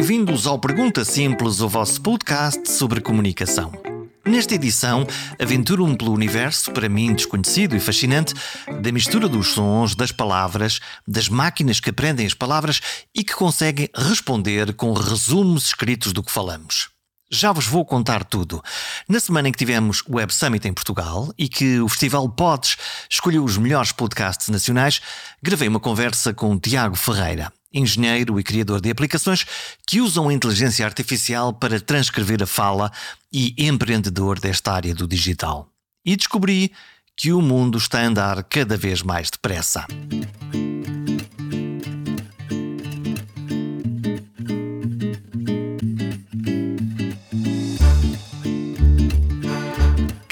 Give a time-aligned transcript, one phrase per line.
[0.00, 3.70] Bem-vindos ao Pergunta Simples, o vosso podcast sobre comunicação.
[4.24, 5.06] Nesta edição,
[5.38, 8.32] aventuro-me pelo universo, para mim desconhecido e fascinante,
[8.80, 12.80] da mistura dos sons, das palavras, das máquinas que aprendem as palavras
[13.14, 16.88] e que conseguem responder com resumos escritos do que falamos.
[17.30, 18.62] Já vos vou contar tudo.
[19.06, 22.78] Na semana em que tivemos o Web Summit em Portugal e que o Festival Pods
[23.10, 25.02] escolheu os melhores podcasts nacionais,
[25.42, 29.44] gravei uma conversa com Tiago Ferreira, engenheiro e criador de aplicações
[29.86, 32.90] que usam a inteligência artificial para transcrever a fala
[33.32, 35.68] e empreendedor desta área do digital.
[36.04, 36.72] E descobri
[37.16, 39.86] que o mundo está a andar cada vez mais depressa.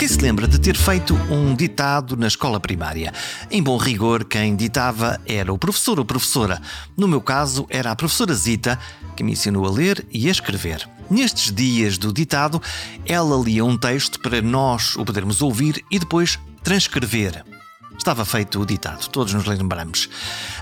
[0.08, 3.12] Se lembra de ter feito um ditado na escola primária.
[3.50, 6.62] Em bom rigor, quem ditava era o professor ou professora.
[6.96, 8.78] No meu caso, era a professora Zita,
[9.14, 10.88] que me ensinou a ler e a escrever.
[11.10, 12.60] Nestes dias do ditado,
[13.04, 17.44] ela lia um texto para nós o podermos ouvir e depois transcrever.
[17.98, 20.08] Estava feito o ditado, todos nos lembramos.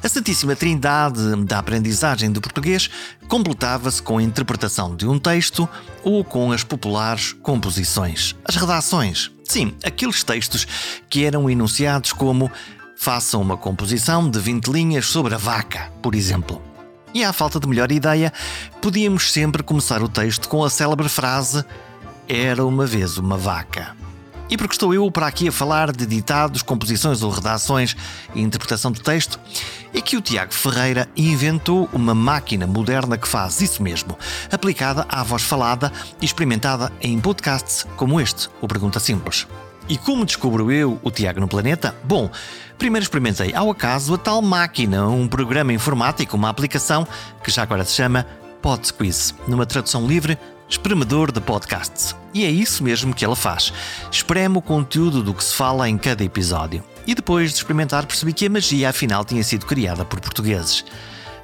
[0.03, 2.91] A Santíssima Trindade da aprendizagem do português
[3.29, 5.69] completava-se com a interpretação de um texto
[6.03, 9.31] ou com as populares composições, as redações.
[9.45, 10.67] Sim, aqueles textos
[11.09, 12.51] que eram enunciados como
[12.97, 16.61] façam uma composição de 20 linhas sobre a vaca, por exemplo.
[17.15, 18.33] E à falta de melhor ideia,
[18.81, 21.65] podíamos sempre começar o texto com a célebre frase
[22.29, 24.06] Era uma vez uma vaca.
[24.49, 27.97] E porque estou eu para aqui a falar de ditados, composições ou redações
[28.35, 29.41] e interpretação do texto,
[29.93, 34.17] é que o Tiago Ferreira inventou uma máquina moderna que faz isso mesmo,
[34.51, 39.49] aplicada à voz falada e experimentada em podcasts como este, o Pergunta Simples.
[39.89, 41.95] E como descubro eu o Tiago no planeta?
[42.05, 42.31] Bom,
[42.79, 47.07] primeiro experimentei ao acaso a tal máquina, um programa informático, uma aplicação
[47.43, 48.27] que já agora se chama
[48.63, 50.39] PodSquiz, numa tradução livre
[50.69, 52.15] espremedor de podcasts.
[52.35, 53.73] E é isso mesmo que ela faz.
[54.11, 56.83] Espreme o conteúdo do que se fala em cada episódio.
[57.07, 60.85] E depois de experimentar, percebi que a magia afinal tinha sido criada por portugueses.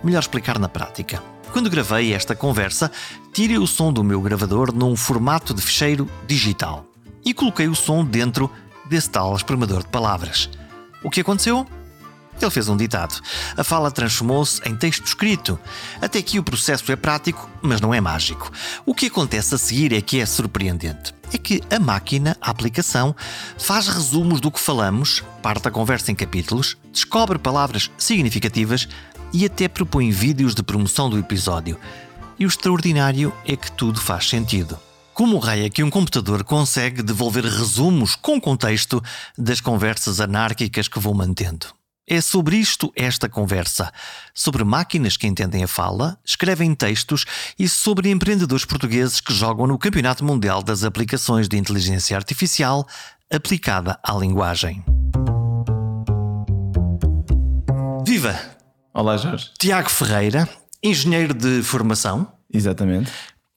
[0.03, 1.23] Melhor explicar na prática.
[1.53, 2.91] Quando gravei esta conversa,
[3.33, 6.87] tirei o som do meu gravador num formato de ficheiro digital
[7.25, 8.51] e coloquei o som dentro
[8.89, 10.51] desse tal espremedor de palavras.
[11.03, 11.67] O que aconteceu?
[12.45, 13.21] Ele fez um ditado.
[13.57, 15.59] A fala transformou-se em texto escrito.
[16.01, 18.51] Até aqui o processo é prático, mas não é mágico.
[18.85, 21.15] O que acontece a seguir é que é surpreendente.
[21.33, 23.15] É que a máquina, a aplicação,
[23.59, 28.89] faz resumos do que falamos, parte a conversa em capítulos, descobre palavras significativas
[29.33, 31.79] e até propõe vídeos de promoção do episódio.
[32.39, 34.79] E o extraordinário é que tudo faz sentido.
[35.15, 39.03] Como raio é que um computador consegue devolver resumos com contexto
[39.37, 41.67] das conversas anárquicas que vou mantendo?
[42.13, 43.91] É sobre isto esta conversa.
[44.35, 47.25] Sobre máquinas que entendem a fala, escrevem textos
[47.59, 52.87] e sobre empreendedores portugueses que jogam no Campeonato Mundial das Aplicações de Inteligência Artificial
[53.33, 54.85] aplicada à linguagem.
[58.07, 58.39] Viva!
[58.93, 59.51] Olá, Jorge.
[59.59, 60.47] Tiago Ferreira,
[60.83, 62.31] engenheiro de formação.
[62.53, 63.11] Exatamente.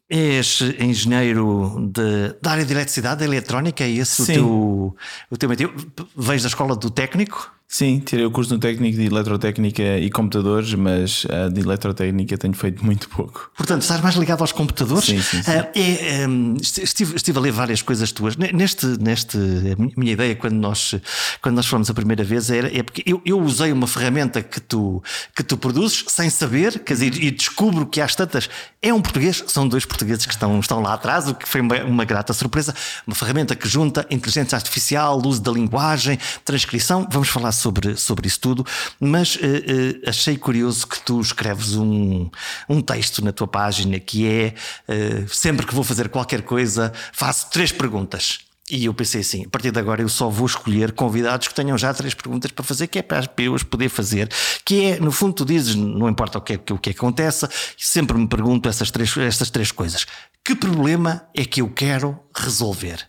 [0.09, 4.39] És engenheiro de, da área de eletricidade, da eletrónica, é esse Sim.
[4.39, 4.95] o
[5.37, 5.73] teu, o teu?
[6.15, 7.53] Vens da escola do técnico?
[7.67, 12.53] Sim, tirei o curso no técnico de eletrotécnica e computadores, mas uh, de eletrotécnica tenho
[12.53, 13.51] feito muito pouco.
[13.57, 15.05] Portanto, estás mais ligado aos computadores?
[15.05, 15.41] Sim, sim.
[15.41, 15.51] sim.
[15.51, 18.37] Uh, é, um, estive, estive, a ler várias coisas tuas.
[18.37, 20.95] Neste, neste, a minha ideia, quando nós,
[21.41, 24.61] quando nós fomos a primeira vez, era, é porque eu, eu usei uma ferramenta que
[24.61, 25.03] tu,
[25.35, 28.47] que tu produzes sem saber, quer dizer, e descubro que às tantas
[28.81, 31.83] é um português, são dois portugueses que estão, estão lá atrás, o que foi uma,
[31.83, 32.75] uma grata surpresa.
[33.07, 37.07] Uma ferramenta que junta inteligência artificial, uso da linguagem, transcrição.
[37.11, 38.65] Vamos falar sobre, sobre isso tudo,
[38.99, 42.29] mas uh, uh, achei curioso que tu escreves um,
[42.69, 44.53] um texto na tua página que é
[44.87, 48.39] uh, sempre que vou fazer qualquer coisa, faço três perguntas.
[48.69, 51.77] E eu pensei assim: a partir de agora eu só vou escolher convidados que tenham
[51.77, 54.29] já três perguntas para fazer, que é para eu as poder fazer.
[54.65, 58.27] Que é, no fundo, tu dizes, não importa o que, o que aconteça, sempre me
[58.27, 60.07] pergunto essas três, essas três coisas.
[60.43, 63.07] Que problema é que eu quero resolver?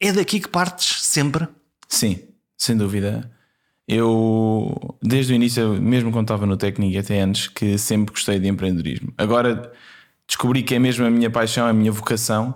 [0.00, 1.48] É daqui que partes sempre?
[1.88, 2.20] Sim,
[2.56, 3.30] sem dúvida.
[3.88, 8.38] Eu, desde o início, mesmo quando estava no técnico e até antes, que sempre gostei
[8.38, 9.14] de empreendedorismo.
[9.16, 9.72] Agora
[10.26, 12.54] descobri que é mesmo a minha paixão, a minha vocação.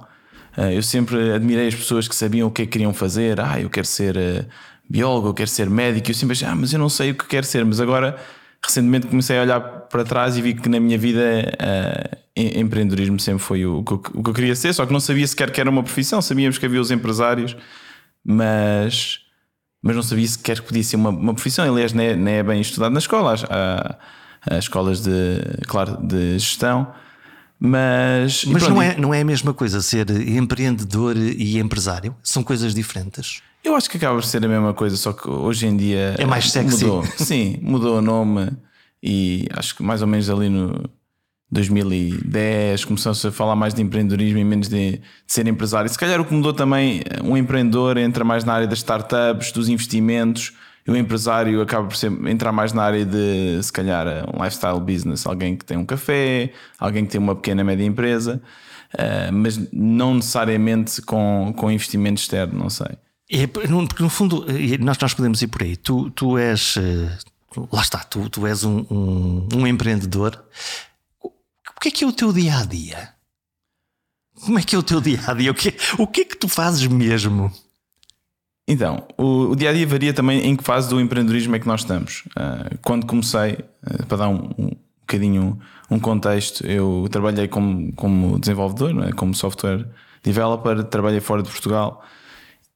[0.58, 3.40] Eh, eu sempre admirei as pessoas que sabiam o que é que queriam fazer.
[3.40, 4.44] Ah, eu quero ser eh,
[4.86, 6.10] biólogo, eu quero ser médico.
[6.10, 7.64] Eu sempre achei, ah, mas eu não sei o que quero ser.
[7.64, 8.18] Mas agora,
[8.62, 13.42] recentemente, comecei a olhar para trás e vi que na minha vida uh, empreendedorismo sempre
[13.42, 14.74] foi o que, eu, o que eu queria ser.
[14.74, 16.20] Só que não sabia sequer que era uma profissão.
[16.20, 17.56] Sabíamos que havia os empresários,
[18.22, 19.21] mas
[19.82, 21.64] mas não sabia sequer que podia ser uma, uma profissão.
[21.64, 23.34] Aliás, nem é, nem é bem estudado na escola.
[23.50, 23.96] Há,
[24.48, 25.10] há, escolas de,
[25.66, 26.86] claro, de gestão,
[27.58, 32.14] Mas, Mas não é, não é a mesma coisa ser empreendedor e empresário?
[32.22, 33.42] São coisas diferentes?
[33.64, 36.24] Eu acho que acaba por ser a mesma coisa, só que hoje em dia é
[36.24, 36.84] mais sexy.
[36.84, 37.04] Mudou.
[37.18, 38.50] Sim, mudou o nome
[39.02, 40.88] e acho que mais ou menos ali no
[41.52, 45.88] 2010 começou-se a falar mais de empreendedorismo e menos de, de, ser empresário.
[45.88, 49.68] Se calhar o que mudou também, um empreendedor entra mais na área das startups, dos
[49.68, 50.54] investimentos,
[50.86, 54.80] e o empresário acaba por ser, entrar mais na área de, se calhar, um lifestyle
[54.80, 58.40] business, alguém que tem um café, alguém que tem uma pequena média empresa,
[58.94, 62.96] uh, mas não necessariamente com, com investimento externo, não sei.
[63.30, 64.44] É, porque no fundo,
[64.80, 65.76] nós, nós podemos ir por aí.
[65.76, 67.16] Tu, tu és, eh,
[67.72, 70.38] lá está, tu, tu és um, um, um empreendedor
[71.82, 73.08] que é que é o teu dia a dia?
[74.44, 75.50] Como é que é o teu dia a dia?
[75.50, 77.52] O que, o que é que tu fazes mesmo?
[78.68, 81.66] Então, o, o dia a dia varia também em que fase do empreendedorismo é que
[81.66, 82.22] nós estamos.
[82.36, 84.70] Uh, quando comecei, uh, para dar um, um
[85.00, 89.12] bocadinho um contexto, eu trabalhei como, como desenvolvedor, é?
[89.12, 89.84] como software
[90.22, 92.04] developer, trabalhei fora de Portugal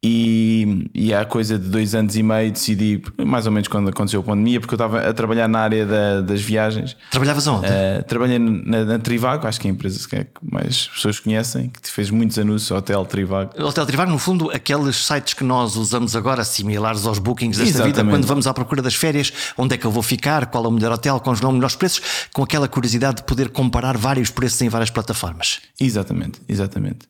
[0.08, 4.20] e, e há coisa de dois anos e meio decidi, mais ou menos quando aconteceu
[4.20, 6.96] a pandemia, porque eu estava a trabalhar na área da, das viagens.
[7.10, 7.66] Trabalhavas onde?
[7.66, 11.90] Uh, trabalhei na, na, Trivago, acho que é a empresa que mais pessoas conhecem, que
[11.90, 13.60] fez muitos anúncios, Hotel Trivago.
[13.60, 17.96] Hotel Trivago, no fundo, aqueles sites que nós usamos agora, similares aos bookings desta Exatamente.
[17.96, 20.68] vida, quando vamos à procura das férias, onde é que eu vou ficar, qual é
[20.68, 24.62] o melhor hotel, quais os melhores preços, com aquela curiosidade de poder comparar vários preços
[24.62, 25.60] em várias plataformas.
[25.80, 27.08] Exatamente, exatamente.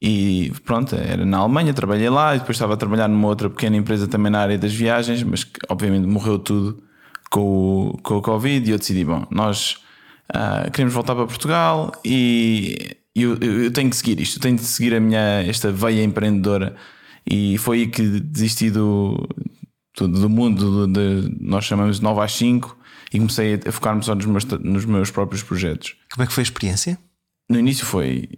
[0.00, 3.76] E pronto, era na Alemanha, trabalhei lá e depois estava a trabalhar numa outra pequena
[3.76, 6.82] empresa também na área das viagens, mas que obviamente morreu tudo
[7.30, 7.40] com
[7.88, 9.78] o, com o Covid e eu decidi, bom, nós
[10.30, 14.62] uh, queremos voltar para Portugal e eu, eu, tenho que seguir isto, eu tenho de
[14.62, 16.76] seguir a minha, esta veia empreendedora
[17.28, 19.28] e foi aí que desisti do,
[19.96, 22.78] do, do mundo de, nós chamamos de 9 às 5
[23.12, 25.96] e comecei a focar-me só nos meus, nos meus próprios projetos.
[26.12, 26.98] Como é que foi a experiência?
[27.50, 28.28] No início foi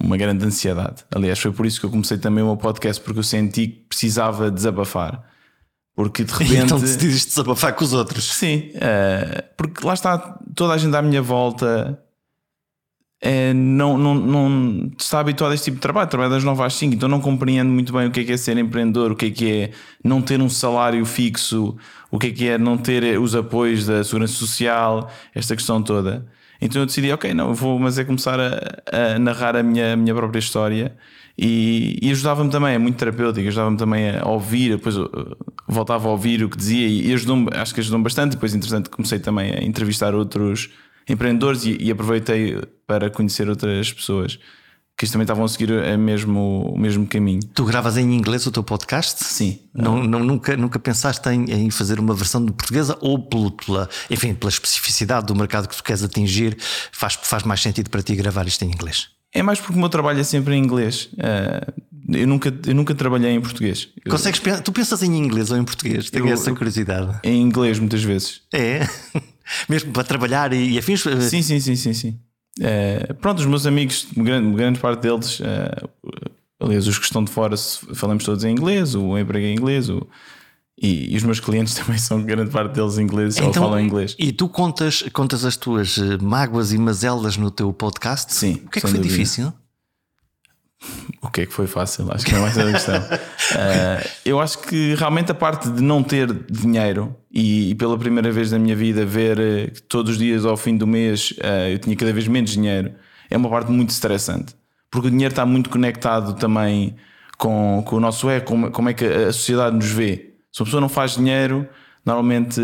[0.00, 1.04] uma grande ansiedade.
[1.14, 3.84] Aliás, foi por isso que eu comecei também o meu podcast, porque eu senti que
[3.88, 5.22] precisava desabafar.
[5.94, 6.56] Porque de repente.
[6.56, 8.32] então decidiste desabafar com os outros.
[8.32, 10.18] Sim, uh, porque lá está
[10.54, 12.02] toda a gente à minha volta.
[13.20, 16.74] É, não, não, não está habituado a este tipo de trabalho, trabalho das 9 às
[16.74, 19.26] 5, então não compreendo muito bem o que é, que é ser empreendedor, o que
[19.26, 19.70] é que é
[20.04, 21.76] não ter um salário fixo,
[22.12, 26.28] o que é que é não ter os apoios da segurança social, esta questão toda.
[26.60, 29.96] Então eu decidi, ok, não, vou, mas é começar a, a narrar a minha, a
[29.96, 30.96] minha própria história
[31.38, 34.96] e, e ajudava-me também, é muito terapêutico, ajudava-me também a ouvir, depois
[35.68, 38.32] voltava a ouvir o que dizia e, ajudou-me, acho que ajudou-me bastante.
[38.32, 40.70] Depois, interessante, comecei também a entrevistar outros
[41.08, 44.40] empreendedores e, e aproveitei para conhecer outras pessoas
[44.98, 47.38] que também estavam a seguir a mesmo, o mesmo caminho.
[47.54, 49.24] Tu gravas em inglês o teu podcast?
[49.24, 49.60] Sim.
[49.72, 54.34] Não, não, nunca, nunca pensaste em, em fazer uma versão de portuguesa ou pela, enfim,
[54.34, 56.58] pela especificidade do mercado que tu queres atingir,
[56.90, 59.10] faz, faz mais sentido para ti gravar isto em inglês?
[59.32, 61.10] É mais porque o meu trabalho é sempre em inglês.
[61.12, 61.72] Uh,
[62.08, 63.88] eu, nunca, eu nunca trabalhei em português.
[64.10, 66.10] Consegues, tu pensas em inglês ou em português?
[66.10, 67.20] Tenho eu, essa curiosidade.
[67.22, 68.40] Em inglês, muitas vezes.
[68.52, 68.80] É?
[69.68, 71.04] Mesmo para trabalhar e, e afins?
[71.30, 72.18] Sim, sim, sim, sim, sim.
[72.58, 75.88] Uh, pronto, os meus amigos, grande, grande parte deles, uh,
[76.60, 77.56] aliás, os que estão de fora,
[77.94, 80.06] falamos todos em inglês, o emprego é em inglês, o,
[80.80, 84.14] e, e, os meus clientes também são grande parte deles ingleses então, ou falam inglês.
[84.18, 88.32] E tu contas, contas as tuas eh, mágoas e mazelas no teu podcast?
[88.32, 88.62] Sim.
[88.64, 89.08] O que é que foi dúvida.
[89.08, 89.52] difícil?
[91.20, 92.06] O que é que foi fácil?
[92.12, 93.00] Acho que não é mais a questão.
[93.00, 98.30] uh, eu acho que realmente a parte de não ter dinheiro e, e, pela primeira
[98.30, 101.70] vez na minha vida ver uh, que todos os dias ao fim do mês uh,
[101.72, 102.92] eu tinha cada vez menos dinheiro
[103.30, 104.54] é uma parte muito estressante.
[104.90, 106.96] Porque o dinheiro está muito conectado também
[107.36, 110.34] com, com o nosso é, como, como é que a sociedade nos vê.
[110.50, 111.68] Se uma pessoa não faz dinheiro,
[112.04, 112.60] normalmente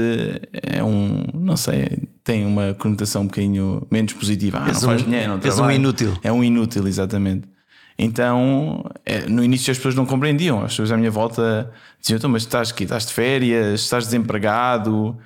[0.63, 4.59] é um, não sei, tem uma conotação um bocadinho menos positiva.
[4.59, 6.19] Ah, não faz um, dinheiro, não És um inútil.
[6.23, 7.54] É um inútil, exatamente.
[7.99, 10.59] Então, é, no início as pessoas não compreendiam.
[10.59, 11.71] As pessoas à minha volta
[12.01, 15.17] diziam: então, mas estás aqui, estás de férias, estás desempregado.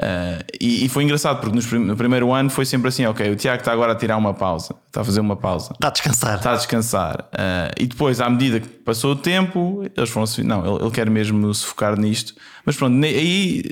[0.00, 3.34] Uh, e, e, foi engraçado porque no, no, primeiro ano foi sempre assim: ok, o
[3.34, 6.36] Tiago está agora a tirar uma pausa, está a fazer uma pausa, está a descansar.
[6.36, 7.28] Está a descansar.
[7.32, 10.90] Uh, e depois, à medida que passou o tempo, eles foram assim: não, ele, ele
[10.92, 12.34] quer mesmo se focar nisto.
[12.64, 13.64] Mas pronto, aí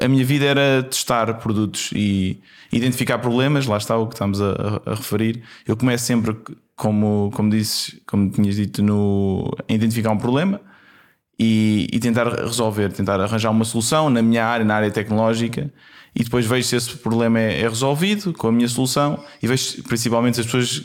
[0.00, 2.40] a minha vida era testar produtos e
[2.72, 5.42] identificar problemas, lá está o que estamos a, a referir.
[5.66, 6.36] Eu começo sempre
[6.74, 10.60] como, como disse, como tinhas dito, no identificar um problema
[11.38, 15.72] e, e, tentar resolver, tentar arranjar uma solução na minha área, na área tecnológica,
[16.14, 19.82] e depois vejo se esse problema é, é resolvido com a minha solução e vejo
[19.84, 20.84] principalmente se as pessoas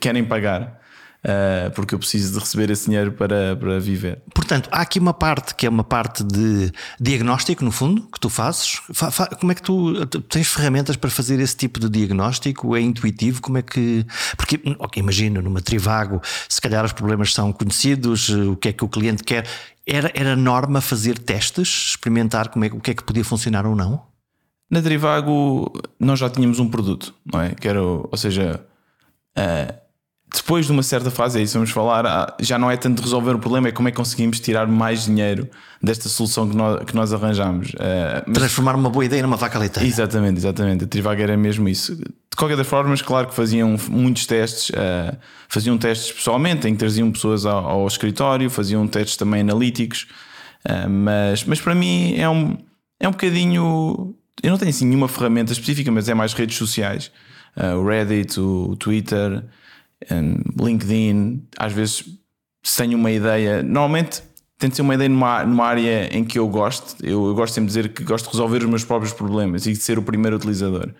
[0.00, 0.79] querem pagar.
[1.24, 4.22] Uh, porque eu preciso de receber esse dinheiro para, para viver.
[4.34, 8.28] Portanto, há aqui uma parte que é uma parte de diagnóstico, no fundo, que tu
[8.28, 8.80] fazes.
[9.38, 12.76] Como é que tu tens ferramentas para fazer esse tipo de diagnóstico?
[12.76, 13.40] É intuitivo?
[13.40, 14.06] Como é que.
[14.36, 18.84] Porque, ok, imagina, numa Trivago, se calhar os problemas são conhecidos, o que é que
[18.84, 19.46] o cliente quer.
[19.86, 23.74] Era, era norma fazer testes, experimentar como é, o que é que podia funcionar ou
[23.74, 24.02] não?
[24.70, 27.54] Na Trivago, nós já tínhamos um produto, não é?
[27.56, 28.64] Que era, ou seja,
[29.36, 29.89] uh,
[30.32, 33.32] depois de uma certa fase, é isso vamos falar, ah, já não é tanto resolver
[33.32, 35.48] o problema, é como é que conseguimos tirar mais dinheiro
[35.82, 37.70] desta solução que nós, que nós arranjamos.
[37.70, 38.38] Uh, mas...
[38.38, 39.88] Transformar uma boa ideia numa vaca leiteira.
[39.88, 40.84] Exatamente, exatamente.
[40.84, 41.96] A Trivago era mesmo isso.
[41.96, 45.16] De qualquer das formas, claro que faziam muitos testes, uh,
[45.48, 50.06] faziam testes pessoalmente, em que traziam pessoas ao, ao escritório, faziam testes também analíticos,
[50.64, 52.56] uh, mas, mas para mim é um,
[53.00, 54.14] é um bocadinho.
[54.40, 57.10] Eu não tenho assim nenhuma ferramenta específica, mas é mais redes sociais.
[57.76, 59.44] o Reddit, o Twitter.
[60.58, 62.04] LinkedIn, às vezes
[62.76, 64.22] tenho uma ideia, normalmente
[64.58, 66.94] tento ter uma ideia numa, numa área em que eu gosto.
[67.02, 69.72] Eu, eu, gosto sempre de dizer que gosto de resolver os meus próprios problemas e
[69.72, 70.90] de ser o primeiro utilizador.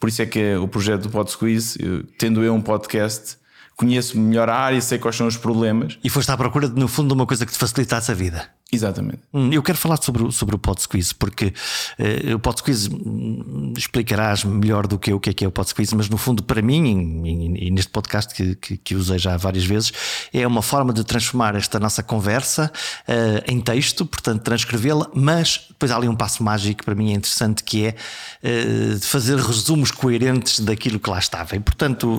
[0.00, 1.78] Por isso é que o projeto do Pod Squeeze,
[2.18, 3.38] tendo eu um podcast,
[3.76, 5.96] conheço melhor a área, sei quais são os problemas.
[6.02, 8.48] E foste à procura, no fundo, de uma coisa que te facilitasse a vida.
[8.72, 9.20] Exatamente.
[9.32, 11.52] Hum, eu quero falar sobre, sobre o Pod Squeeze, porque
[11.98, 15.48] uh, o Pod Squeeze hum, explicarás melhor do que eu o que é que é
[15.48, 19.18] o Pod Squeeze, mas no fundo, para mim, e, neste podcast que, que, que, usei
[19.18, 19.92] já várias vezes,
[20.32, 22.72] é uma forma de transformar esta nossa conversa
[23.08, 27.12] uh, em texto, portanto, transcrevê-la, mas depois há ali um passo mágico que para mim
[27.12, 27.94] é interessante, que é
[28.42, 31.54] uh, fazer resumos coerentes daquilo que lá estava.
[31.54, 32.18] E, portanto,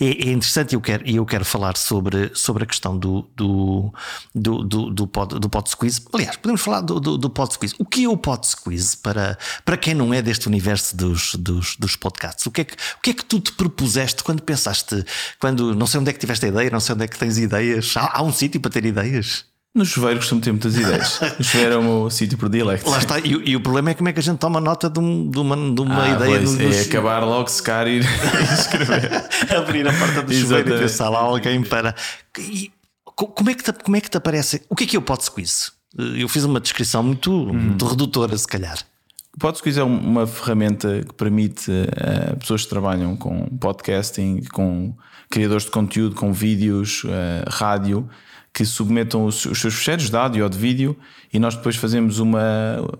[0.00, 3.92] é, é, interessante e eu quero, eu quero falar sobre, sobre a questão do, do,
[4.34, 6.02] do, do, do, pod, do Squeeze.
[6.12, 7.74] Aliás, podemos falar do, do, do Pod Squeeze.
[7.78, 11.76] O que é o Pod Squeeze para, para quem não é deste universo dos, dos,
[11.76, 12.46] dos podcasts?
[12.46, 15.04] O que, é que, o que é que tu te propuseste quando pensaste,
[15.38, 17.38] quando não sei onde é que tiveste a ideia, não sei onde é que tens
[17.38, 17.94] ideias?
[17.96, 19.44] Há, há um sítio para ter ideias?
[19.74, 21.18] No chuveiro costumo ter muitas ideias.
[21.40, 22.90] O chuveiro é o meu sítio predilecto.
[22.90, 23.18] Lá está.
[23.18, 25.38] E, e, o problema é como é que a gente toma nota de, um, de
[25.38, 26.40] uma, de uma ah, ideia.
[26.40, 26.76] Pois.
[26.76, 28.00] É acabar logo, secar e
[28.52, 29.24] escrever.
[29.56, 31.94] Abrir a porta do chuveiro e pensar lá alguém para.
[32.38, 32.70] E,
[33.16, 34.62] como é, que te, como é que te aparece?
[34.68, 35.70] O que é que é o Pod Squeeze?
[35.96, 38.78] Eu fiz uma descrição muito, muito redutora, se calhar.
[39.34, 44.42] O Pod Squeeze é uma ferramenta que permite a uh, pessoas que trabalham com podcasting,
[44.52, 44.94] com
[45.30, 47.08] criadores de conteúdo, com vídeos, uh,
[47.48, 48.08] rádio,
[48.52, 50.96] que submetam os, os, seus fecheiros de áudio ou de vídeo
[51.32, 52.40] e nós depois fazemos uma,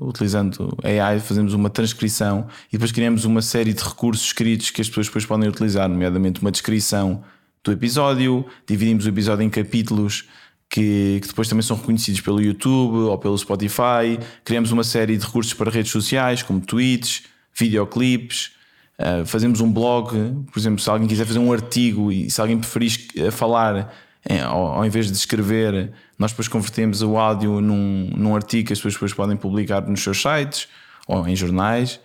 [0.01, 4.89] utilizando AI, fazemos uma transcrição e depois criamos uma série de recursos escritos que as
[4.89, 7.23] pessoas depois podem utilizar, nomeadamente uma descrição
[7.65, 10.25] do episódio, dividimos o episódio em capítulos
[10.69, 14.19] que, que, depois também são reconhecidos pelo YouTube ou pelo Spotify.
[14.45, 18.53] Criamos uma série de recursos para redes sociais, como tweets, videoclipes.
[18.99, 20.13] Uh, fazemos um blog,
[20.51, 23.93] por exemplo, se alguém quiser fazer um artigo e se alguém preferir falar
[24.29, 28.73] em, ao, ao, invés de escrever, nós depois convertemos o áudio num, num artigo que
[28.73, 30.69] as pessoas depois podem publicar nos seus sites
[31.07, 32.01] ou em jornais.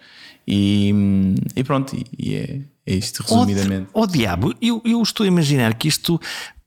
[0.47, 0.93] E,
[1.55, 3.89] e pronto, e, e é, é isto, resumidamente.
[3.93, 6.19] Oh, oh diabo, eu, eu estou a imaginar que isto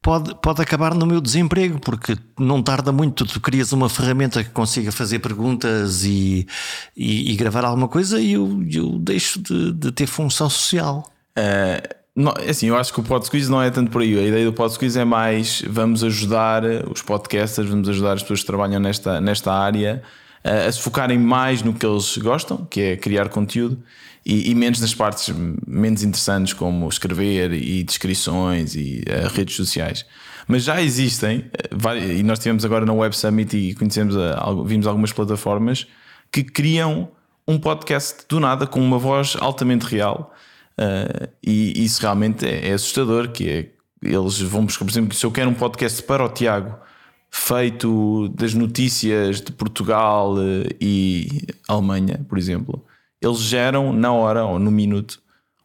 [0.03, 4.51] pode, pode acabar no meu desemprego, porque não tarda muito, tu crias uma ferramenta que
[4.51, 6.47] consiga fazer perguntas e,
[6.95, 11.11] e, e gravar alguma coisa e eu, eu deixo de, de ter função social.
[11.31, 14.19] Uh, não, é assim, eu acho que o PodSquiz não é tanto por aí.
[14.19, 18.47] A ideia do PodSquiz é mais vamos ajudar os podcasters, vamos ajudar as pessoas que
[18.47, 20.03] trabalham nesta, nesta área
[20.45, 23.83] a, a se focarem mais no que eles gostam, que é criar conteúdo,
[24.25, 25.35] e, e, menos nas partes
[25.67, 30.05] menos interessantes, como escrever e descrições e uh, redes sociais.
[30.47, 34.87] Mas já existem, uh, e nós tivemos agora na Web Summit e conhecemos, uh, vimos
[34.87, 35.87] algumas plataformas
[36.31, 37.11] que criam
[37.49, 40.35] um podcast do nada com uma voz altamente real.
[41.43, 43.71] e isso realmente é, é assustador, que é
[44.03, 46.75] eles vão buscar, por exemplo, se eu quero um podcast para o Tiago
[47.31, 50.37] feito das notícias de Portugal
[50.81, 52.85] e Alemanha, por exemplo,
[53.21, 55.21] eles geram na hora ou no minuto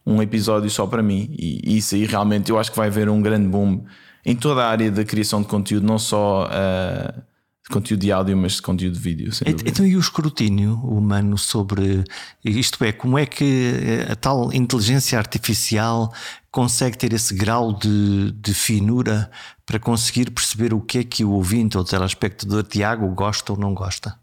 [0.05, 1.33] um episódio só para mim.
[1.37, 3.83] E isso aí realmente eu acho que vai haver um grande boom
[4.25, 7.21] em toda a área da criação de conteúdo, não só uh,
[7.63, 9.31] de conteúdo de áudio, mas de conteúdo de vídeo.
[9.65, 12.03] Então, e o escrutínio humano sobre
[12.43, 16.11] isto é, como é que a tal inteligência artificial
[16.51, 19.29] consegue ter esse grau de, de finura
[19.65, 23.59] para conseguir perceber o que é que o ouvinte ou o telespectador Tiago gosta ou
[23.59, 24.15] não gosta?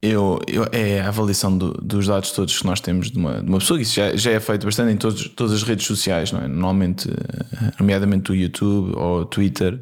[0.00, 3.48] Eu, eu, é a avaliação do, dos dados todos que nós temos de uma, de
[3.48, 6.40] uma pessoa, isso já, já é feito bastante em todos, todas as redes sociais, não
[6.40, 6.46] é?
[6.46, 9.80] normalmente, eh, nomeadamente o YouTube ou o Twitter,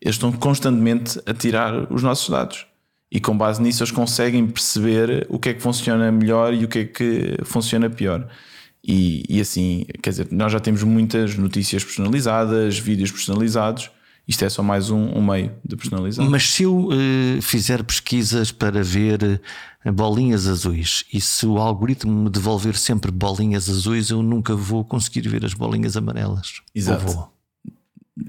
[0.00, 2.66] eles estão constantemente a tirar os nossos dados.
[3.10, 6.68] E com base nisso eles conseguem perceber o que é que funciona melhor e o
[6.68, 8.28] que é que funciona pior.
[8.86, 13.90] E, e assim, quer dizer, nós já temos muitas notícias personalizadas, vídeos personalizados.
[14.26, 16.28] Isto é só mais um, um meio de personalizar.
[16.28, 19.40] Mas se eu uh, fizer pesquisas para ver
[19.84, 24.82] uh, bolinhas azuis e se o algoritmo me devolver sempre bolinhas azuis, eu nunca vou
[24.82, 26.62] conseguir ver as bolinhas amarelas.
[26.74, 27.28] Exato.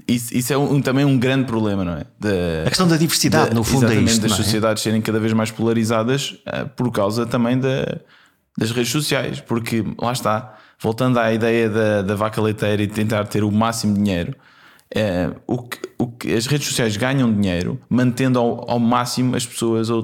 [0.06, 2.04] Isso, isso, é um, também um grande problema, não é?
[2.66, 4.20] a questão da diversidade, no fundo, é isto.
[4.20, 4.34] das é?
[4.34, 8.00] sociedades serem cada vez mais polarizadas uh, por causa também da,
[8.58, 13.24] das redes sociais, porque lá está, voltando à ideia da, da vaca leiteira e tentar
[13.26, 14.34] ter o máximo de dinheiro,
[14.94, 19.44] é, o, que, o que as redes sociais ganham dinheiro mantendo ao, ao máximo as
[19.44, 19.94] pessoas a,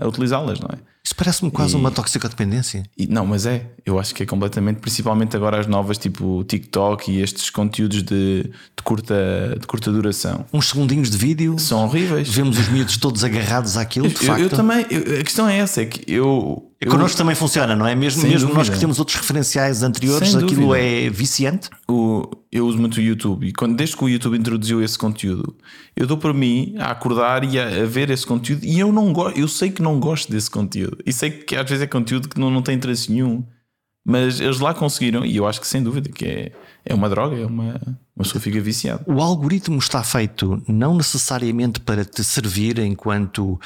[0.00, 0.92] a utilizá-las, não é?
[1.04, 2.84] Isso parece-me quase e, uma toxicodependência.
[2.96, 3.66] E, não, mas é.
[3.84, 8.44] Eu acho que é completamente, principalmente agora as novas, tipo TikTok e estes conteúdos de,
[8.44, 10.46] de, curta, de curta duração.
[10.52, 11.58] Uns segundinhos de vídeo.
[11.58, 12.28] São horríveis.
[12.28, 14.42] Vemos os miúdos todos agarrados àquilo, de eu, facto.
[14.42, 14.86] Eu também.
[14.88, 16.71] Eu, a questão é essa: é que eu.
[16.84, 17.94] Eu Connosco também funciona, não é?
[17.94, 20.84] Mesmo, mesmo nós que temos outros referenciais anteriores, Sem aquilo dúvida.
[20.84, 21.70] é viciante.
[21.88, 25.56] O, eu uso muito o YouTube e quando, desde que o YouTube introduziu esse conteúdo,
[25.94, 29.12] eu dou para mim a acordar e a, a ver esse conteúdo e eu não
[29.12, 32.28] gosto, eu sei que não gosto desse conteúdo e sei que às vezes é conteúdo
[32.28, 33.44] que não, não tem interesse nenhum,
[34.04, 36.52] mas eles lá conseguiram e eu acho que sem dúvida que é,
[36.84, 37.80] é uma droga, é uma,
[38.14, 39.02] uma pessoa fica viciada.
[39.06, 43.58] O algoritmo está feito não necessariamente para te servir enquanto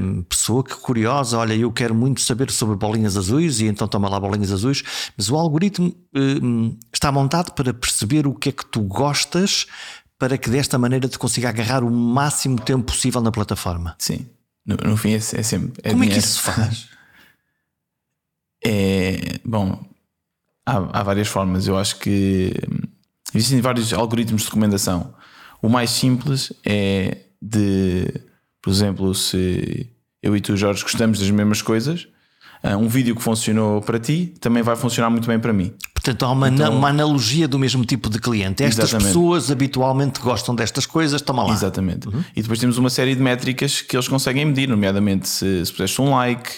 [0.00, 4.08] um, pessoa que curiosa, olha, eu quero muito saber sobre bolinhas azuis e então toma
[4.08, 4.82] lá bolinhas azuis,
[5.16, 9.66] mas o algoritmo um, está montado para perceber o que é que tu gostas
[10.18, 13.94] para que desta maneira te consiga agarrar o máximo tempo possível na plataforma.
[13.98, 14.26] Sim.
[14.64, 15.80] No, no fim é, é sempre.
[15.82, 16.12] É Como dinheiro.
[16.12, 16.88] é que isso se faz?
[18.62, 19.38] É.
[19.42, 19.82] Bom,
[20.66, 21.66] há, há várias formas.
[21.66, 22.79] Eu acho que hum,
[23.34, 25.14] existem vários algoritmos de recomendação.
[25.62, 28.06] O mais simples é de,
[28.62, 29.90] por exemplo, se
[30.22, 32.06] eu e tu, Jorge, gostamos das mesmas coisas,
[32.62, 35.72] ah, um vídeo que funcionou para ti também vai funcionar muito bem para mim.
[35.94, 38.62] Portanto, há uma, então, uma analogia do mesmo tipo de cliente.
[38.62, 39.08] Estas exatamente.
[39.08, 41.52] pessoas habitualmente gostam destas coisas, toma lá.
[41.52, 42.08] Exatamente.
[42.08, 42.22] Uhum.
[42.36, 46.00] E depois temos uma série de métricas que eles conseguem medir, nomeadamente se, se puseste
[46.00, 46.50] um like,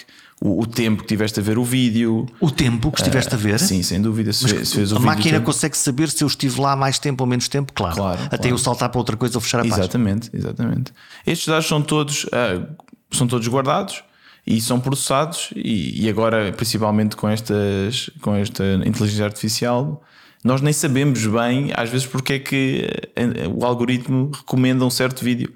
[0.43, 2.25] o, o, tempo que tiveste a ver o vídeo.
[2.41, 3.59] O tempo que estiveste uh, a ver?
[3.59, 4.33] Sim, sem dúvida.
[4.33, 7.47] Se, Mas, se a máquina consegue saber se eu estive lá mais tempo ou menos
[7.47, 7.95] tempo, claro.
[7.95, 8.49] claro Até claro.
[8.49, 10.49] eu saltar para outra coisa ou fechar a exatamente, página.
[10.49, 10.93] Exatamente,
[11.25, 12.67] Estes dados são todos, uh,
[13.09, 14.03] são todos guardados
[14.45, 20.03] e são processados e, e, agora principalmente com estas com esta inteligência artificial
[20.43, 25.23] nós nem sabemos bem às vezes porque é que eh, o algoritmo recomenda um certo
[25.23, 25.53] vídeo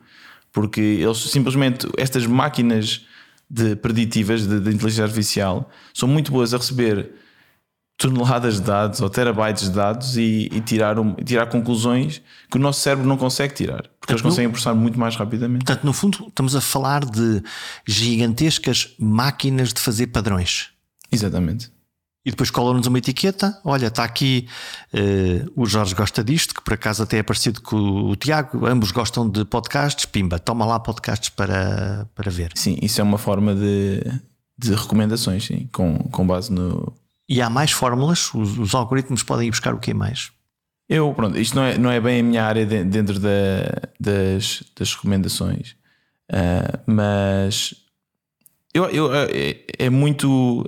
[0.53, 3.05] porque eles simplesmente estas máquinas
[3.49, 7.11] de preditivas de, de inteligência artificial são muito boas a receber
[7.97, 12.59] toneladas de dados ou terabytes de dados e, e tirar, um, tirar conclusões que o
[12.59, 15.65] nosso cérebro não consegue tirar, porque portanto, eles conseguem processar muito mais rapidamente.
[15.65, 17.41] Portanto, no fundo, estamos a falar de
[17.87, 20.69] gigantescas máquinas de fazer padrões.
[21.11, 21.71] Exatamente.
[22.27, 23.57] E depois colam-nos uma etiqueta.
[23.63, 24.49] Olha, está aqui
[24.93, 28.65] uh, o Jorge gosta disto, que por acaso até é parecido com o Tiago.
[28.65, 30.05] Ambos gostam de podcasts.
[30.05, 32.51] Pimba, toma lá podcasts para, para ver.
[32.55, 34.01] Sim, isso é uma forma de,
[34.57, 36.93] de recomendações, sim, com, com base no,
[37.29, 38.33] e há mais fórmulas?
[38.33, 40.31] Os, os, algoritmos podem ir buscar o que mais?
[40.87, 44.63] Eu, pronto, isto não é, não é bem a minha área de, dentro da, das,
[44.77, 45.75] das recomendações,
[46.31, 47.73] uh, mas
[48.73, 50.65] eu, eu, é, é, muito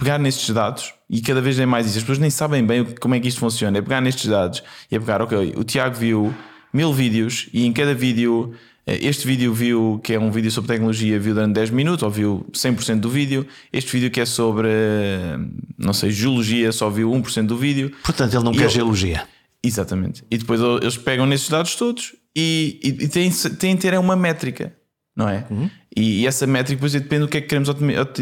[0.00, 1.98] pegar nestes dados e cada vez é mais isso.
[1.98, 3.78] As pessoas nem sabem bem como é que isto funciona.
[3.78, 6.34] É pegar nestes dados e é pegar, ok, o Tiago viu
[6.72, 8.54] mil vídeos e em cada vídeo
[8.86, 12.10] eh, este vídeo viu, que é um vídeo sobre tecnologia, viu durante 10 minutos, ou
[12.10, 13.46] viu 100% do vídeo.
[13.72, 15.38] Este vídeo que é sobre, eh,
[15.78, 17.92] não sei, geologia, só viu 1% do vídeo.
[18.02, 18.70] Portanto, ele não e quer eu...
[18.70, 19.26] geologia.
[19.62, 20.24] Exatamente.
[20.30, 24.72] E depois eles pegam nesses dados todos e, e, e têm, têm ter uma métrica,
[25.14, 25.44] não é?
[25.50, 25.68] Uhum.
[25.94, 27.68] E, e, essa métrica depois depende do que é que queremos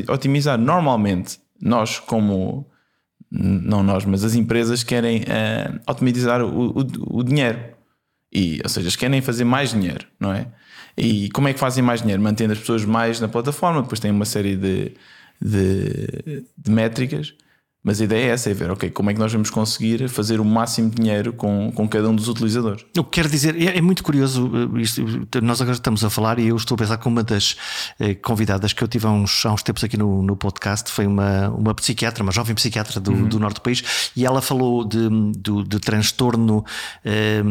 [0.09, 0.59] otimizar.
[0.59, 2.67] Normalmente, nós, como.
[3.31, 7.59] Não nós, mas as empresas querem uh, otimizar o, o, o dinheiro.
[8.33, 10.47] E, ou seja, querem fazer mais dinheiro, não é?
[10.97, 12.23] E como é que fazem mais dinheiro?
[12.23, 14.93] Mantendo as pessoas mais na plataforma, depois tem uma série de,
[15.41, 17.35] de, de métricas
[17.89, 20.41] mas a ideia é essa: é ver, ok, como é que nós vamos conseguir fazer
[20.41, 22.85] o máximo de dinheiro com, com cada um dos utilizadores.
[22.95, 25.03] Eu quero dizer, é, é muito curioso, eh, isto,
[25.41, 27.57] nós agora estamos a falar e eu estou a pensar que uma das
[27.99, 31.07] eh, convidadas que eu tive há uns, há uns tempos aqui no, no podcast foi
[31.07, 33.27] uma, uma psiquiatra, uma jovem psiquiatra do, uhum.
[33.27, 36.63] do norte do país, e ela falou de, de, de transtorno
[37.03, 37.43] eh,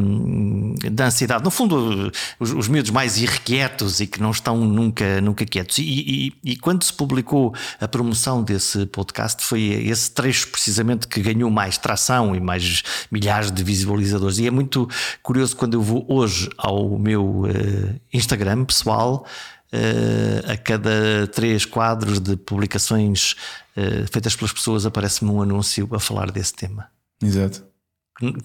[0.91, 1.43] da ansiedade.
[1.43, 5.79] No fundo, os, os miúdos mais irrequietos e que não estão nunca, nunca quietos.
[5.79, 11.21] E, e, e quando se publicou a promoção desse podcast, foi esse trecho precisamente que
[11.21, 14.39] ganhou mais tração e mais milhares de visualizadores.
[14.39, 14.89] E é muito
[15.23, 19.25] curioso quando eu vou hoje ao meu uh, Instagram pessoal.
[19.71, 23.35] uh, a cada três quadros de publicações
[23.75, 26.87] uh, feitas pelas pessoas aparece-me um anúncio a falar desse tema.
[27.23, 27.66] Exato.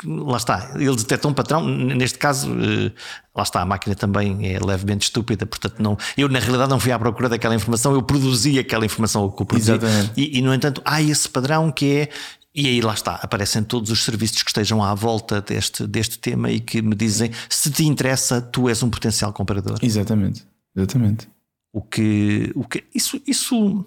[0.06, 1.66] Lá está, ele detecta um patrão.
[1.66, 2.92] Neste caso, uh,
[3.34, 6.92] lá está, a máquina também é levemente estúpida, portanto, não, eu na realidade não fui
[6.92, 9.72] à procura daquela informação, eu produzi aquela informação que eu produzi.
[9.72, 10.12] Exatamente.
[10.16, 12.08] E, e, no entanto, há esse padrão que é
[12.54, 16.50] e aí lá está, aparecem todos os serviços que estejam à volta deste, deste tema
[16.50, 19.78] e que me dizem se te interessa, tu és um potencial comprador.
[19.80, 21.28] Exatamente, exatamente.
[21.72, 23.86] O que, o que isso, isso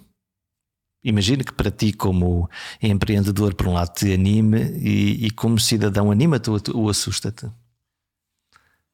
[1.06, 2.50] imagino que para ti, como
[2.82, 7.46] empreendedor, por um lado te anime e, e como cidadão anima-te ou, ou assusta-te?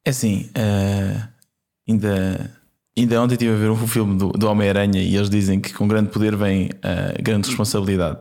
[0.06, 1.28] É assim, uh,
[1.88, 2.52] ainda,
[2.98, 5.88] ainda ontem estive a ver um filme do, do Homem-Aranha e eles dizem que com
[5.88, 8.20] grande poder vem uh, grande responsabilidade.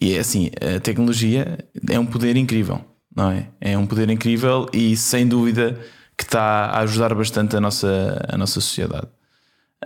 [0.00, 2.82] E é assim, a tecnologia é um poder incrível,
[3.14, 3.48] não é?
[3.60, 5.78] É um poder incrível e sem dúvida
[6.16, 9.08] que está a ajudar bastante a nossa, a nossa sociedade.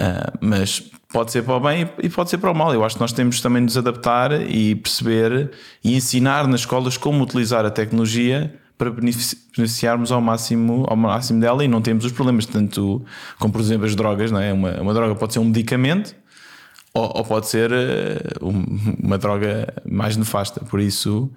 [0.00, 2.74] Uh, mas pode ser para o bem e pode ser para o mal.
[2.74, 6.96] Eu acho que nós temos também de nos adaptar e perceber e ensinar nas escolas
[6.96, 12.10] como utilizar a tecnologia para beneficiarmos ao máximo, ao máximo dela e não temos os
[12.10, 13.04] problemas, tanto
[13.38, 14.52] como por exemplo as drogas, não é?
[14.52, 16.16] Uma, uma droga pode ser um medicamento
[16.92, 18.48] ou, ou pode ser uh,
[19.00, 20.64] uma droga mais nefasta.
[20.64, 21.30] Por isso,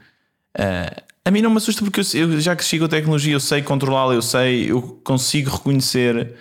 [0.58, 3.40] uh, a mim não me assusta porque eu, eu já cresci com a tecnologia, eu
[3.40, 6.34] sei controlá-la, eu sei, eu consigo reconhecer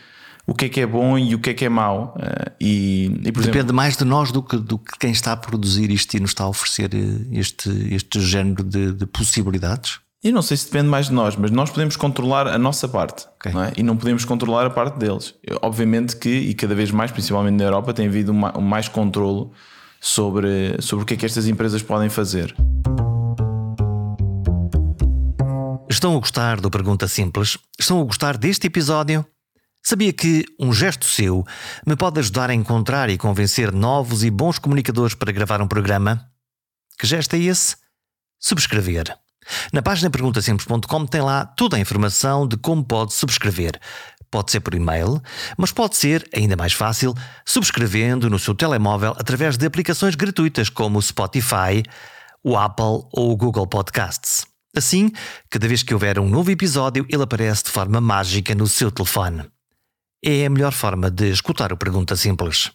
[0.47, 2.15] o que é que é bom e o que é que é mau.
[2.17, 5.37] Uh, e, e Depende exemplo, mais de nós do que, do que quem está a
[5.37, 6.91] produzir isto e nos está a oferecer
[7.33, 9.99] este, este género de, de possibilidades.
[10.23, 13.27] Eu não sei se depende mais de nós, mas nós podemos controlar a nossa parte
[13.37, 13.53] okay.
[13.53, 13.73] não é?
[13.77, 15.35] e não podemos controlar a parte deles.
[15.63, 19.53] Obviamente que, e cada vez mais, principalmente na Europa, tem havido um mais controlo
[20.01, 22.55] sobre, sobre o que é que estas empresas podem fazer.
[25.89, 27.59] Estão a gostar do Pergunta Simples?
[27.79, 29.25] Estão a gostar deste episódio?
[29.89, 31.45] Sabia que um gesto seu
[31.87, 36.29] me pode ajudar a encontrar e convencer novos e bons comunicadores para gravar um programa?
[36.99, 37.77] Que gesto é esse?
[38.41, 39.17] Subscrever.
[39.73, 43.79] Na página perguntasimples.com tem lá toda a informação de como pode subscrever.
[44.29, 45.23] Pode ser por e-mail,
[45.57, 50.99] mas pode ser, ainda mais fácil, subscrevendo no seu telemóvel através de aplicações gratuitas como
[50.99, 51.85] o Spotify,
[52.43, 54.47] o Apple ou o Google Podcasts.
[54.77, 55.13] Assim,
[55.49, 59.49] cada vez que houver um novo episódio, ele aparece de forma mágica no seu telefone.
[60.29, 62.73] É a melhor forma de escutar o Pergunta Simples.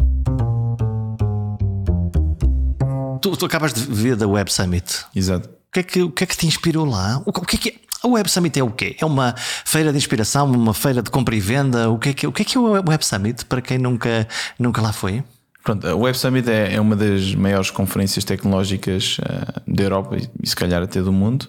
[3.22, 5.06] Tu, tu acabas de ver da Web Summit.
[5.14, 7.22] Exato que é que, o que é que te inspirou lá?
[7.26, 7.74] O que é que é?
[8.04, 8.96] A Web Summit é o quê?
[9.00, 11.90] É uma feira de inspiração, uma feira de compra e venda?
[11.90, 14.28] O que é que, o que, é, que é o Web Summit para quem nunca,
[14.58, 15.24] nunca lá foi?
[15.64, 20.28] Pronto, a Web Summit é, é uma das maiores conferências tecnológicas uh, da Europa e,
[20.42, 21.48] e se calhar até do mundo.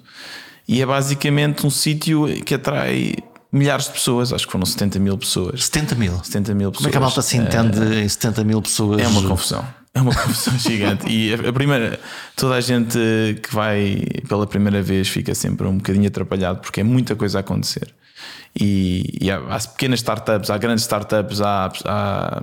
[0.69, 3.17] E é basicamente um sítio que atrai
[3.53, 5.65] milhares de pessoas, acho que foram 70 mil pessoas.
[5.67, 6.25] 70 mil?
[6.25, 6.77] 70 mil pessoas.
[6.79, 9.03] Como é que a malta se entende uh, em 70 mil pessoas?
[9.03, 9.67] É uma confusão.
[9.95, 11.07] É uma confusão gigante.
[11.07, 12.01] E a, primeira,
[12.35, 12.99] toda a gente
[13.43, 17.41] que vai pela primeira vez fica sempre um bocadinho atrapalhado porque é muita coisa a
[17.41, 17.95] acontecer.
[18.59, 22.43] E, e há, há, pequenas startups, há grandes startups, há, há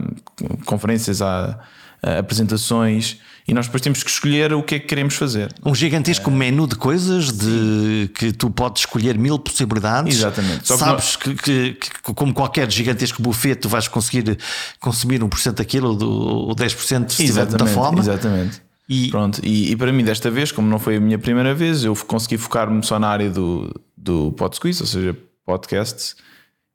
[0.66, 1.60] conferências, há,
[2.04, 3.20] há apresentações
[3.50, 5.52] e nós depois temos que escolher o que é que queremos fazer.
[5.66, 6.34] Um gigantesco é.
[6.34, 10.18] menu de coisas de que tu podes escolher mil possibilidades.
[10.18, 10.68] Exatamente.
[10.68, 14.38] Só Sabes que, que, que, como qualquer gigantesco buffet, tu vais conseguir
[14.80, 18.00] consumir 1% daquilo ou 10% se tiver muita fome.
[18.02, 18.62] Exatamente.
[18.88, 19.10] E...
[19.10, 21.96] Pronto, e, e, para mim, desta vez, como não foi a minha primeira vez, eu
[21.96, 26.16] consegui focar-me só na área do, do Podsquiz, ou seja, podcasts,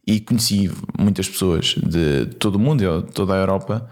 [0.05, 3.89] e conheci muitas pessoas de todo o mundo, de toda a Europa,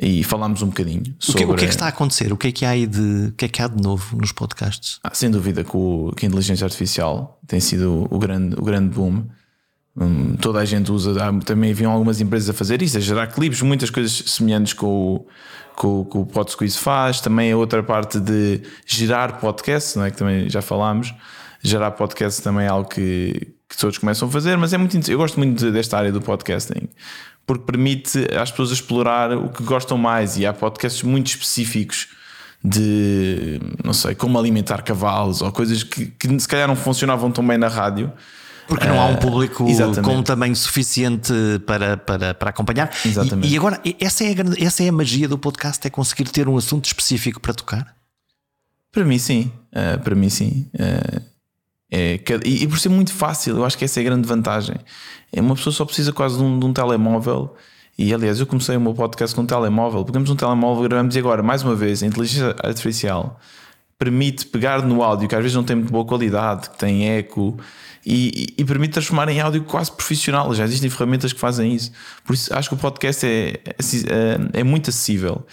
[0.00, 1.42] e falámos um bocadinho sobre.
[1.42, 2.32] O que, o que, é que está a acontecer?
[2.32, 4.30] O que é que há aí de, o que é que há de novo nos
[4.30, 5.00] podcasts?
[5.02, 8.94] Ah, sem dúvida que, o, que a inteligência artificial tem sido o grande, o grande
[8.94, 9.24] boom.
[10.00, 11.12] Hum, toda a gente usa,
[11.44, 15.26] também haviam algumas empresas a fazer isso, a gerar clipes, muitas coisas semelhantes com o,
[15.74, 17.20] com, com o Podsquiz faz.
[17.20, 20.12] Também a outra parte de gerar podcasts, não é?
[20.12, 21.12] que também já falámos.
[21.60, 25.18] Gerar podcasts também é algo que, que todos começam a fazer, mas é muito eu
[25.18, 26.88] gosto muito desta área do podcasting
[27.48, 32.08] porque permite às pessoas explorar o que gostam mais e há podcasts muito específicos
[32.62, 37.44] de não sei como alimentar cavalos ou coisas que, que se calhar não funcionavam tão
[37.46, 38.12] bem na rádio.
[38.66, 41.32] Porque não há um público uh, com um tamanho suficiente
[41.64, 42.90] para, para, para acompanhar.
[43.02, 43.48] Exatamente.
[43.48, 46.46] E, e, agora, essa é, a, essa é a magia do podcast: é conseguir ter
[46.46, 47.96] um assunto específico para tocar?
[48.92, 49.50] Para mim, sim.
[49.72, 50.70] Uh, para mim, sim.
[50.74, 51.22] Uh,
[51.90, 54.76] é, e, por ser muito fácil, eu acho que essa é a grande vantagem.
[55.32, 57.54] É uma pessoa só precisa quase de um, de um telemóvel.
[57.98, 60.04] E aliás, eu comecei o meu podcast com um telemóvel.
[60.04, 63.40] Pegamos um telemóvel, gravamos e agora, mais uma vez, a inteligência artificial
[63.98, 67.58] permite pegar no áudio que às vezes não tem muito boa qualidade, que tem eco
[68.06, 70.54] e, e, permite transformar em áudio quase profissional.
[70.54, 71.90] Já existem ferramentas que fazem isso.
[72.24, 75.44] Por isso acho que o podcast é, é, é muito acessível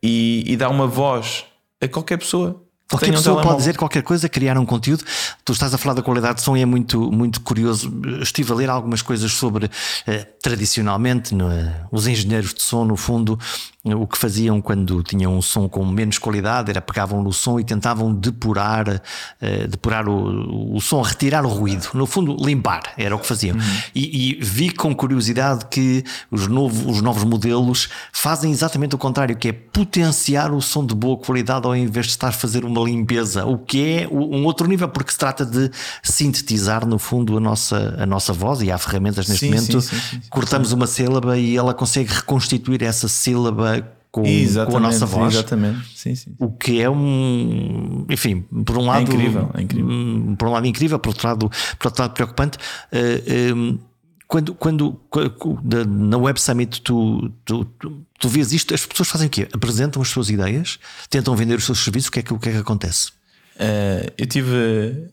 [0.00, 1.44] e, e dá uma voz
[1.80, 2.64] a qualquer pessoa.
[2.90, 5.04] Qualquer pessoa um pode dizer qualquer coisa, criar um conteúdo.
[5.44, 7.92] Tu estás a falar da qualidade de som e é muito, muito curioso.
[8.20, 9.70] Estive a ler algumas coisas sobre,
[10.06, 11.48] eh, tradicionalmente, no,
[11.92, 13.38] os engenheiros de som, no fundo,
[13.84, 17.64] o que faziam quando tinham um som com menos qualidade era pegavam no som e
[17.64, 23.18] tentavam depurar, uh, depurar o, o som, retirar o ruído, no fundo limpar, era o
[23.18, 23.56] que faziam.
[23.56, 23.62] Uhum.
[23.94, 29.34] E, e, vi com curiosidade que os, novo, os novos modelos fazem exatamente o contrário,
[29.34, 32.79] que é potenciar o som de boa qualidade ao invés de estar a fazer uma
[32.84, 35.70] limpeza, o que é um outro nível, porque se trata de
[36.02, 39.96] sintetizar no fundo a nossa, a nossa voz e há ferramentas neste sim, momento, sim,
[39.96, 44.24] sim, cortamos uma sílaba e ela consegue reconstituir essa sílaba com,
[44.68, 45.34] com, a nossa voz.
[45.34, 45.86] Exatamente.
[45.94, 46.34] Sim, sim.
[46.38, 48.06] O que é um.
[48.08, 48.98] Enfim, por um lado.
[48.98, 49.90] É incrível, é incrível.
[49.90, 52.58] Um, por um lado incrível, por outro lado, por outro lado preocupante.
[52.58, 53.78] Uh, eh, um,
[54.26, 59.26] quando, quando, quando, na Web Summit tu, tu, tu, tu vês isto, as pessoas fazem
[59.26, 59.48] o quê?
[59.52, 60.78] Apresentam as suas ideias,
[61.08, 63.08] tentam vender os seus serviços, o que é que, o que, é que acontece?
[63.56, 65.10] Uh, eu tive.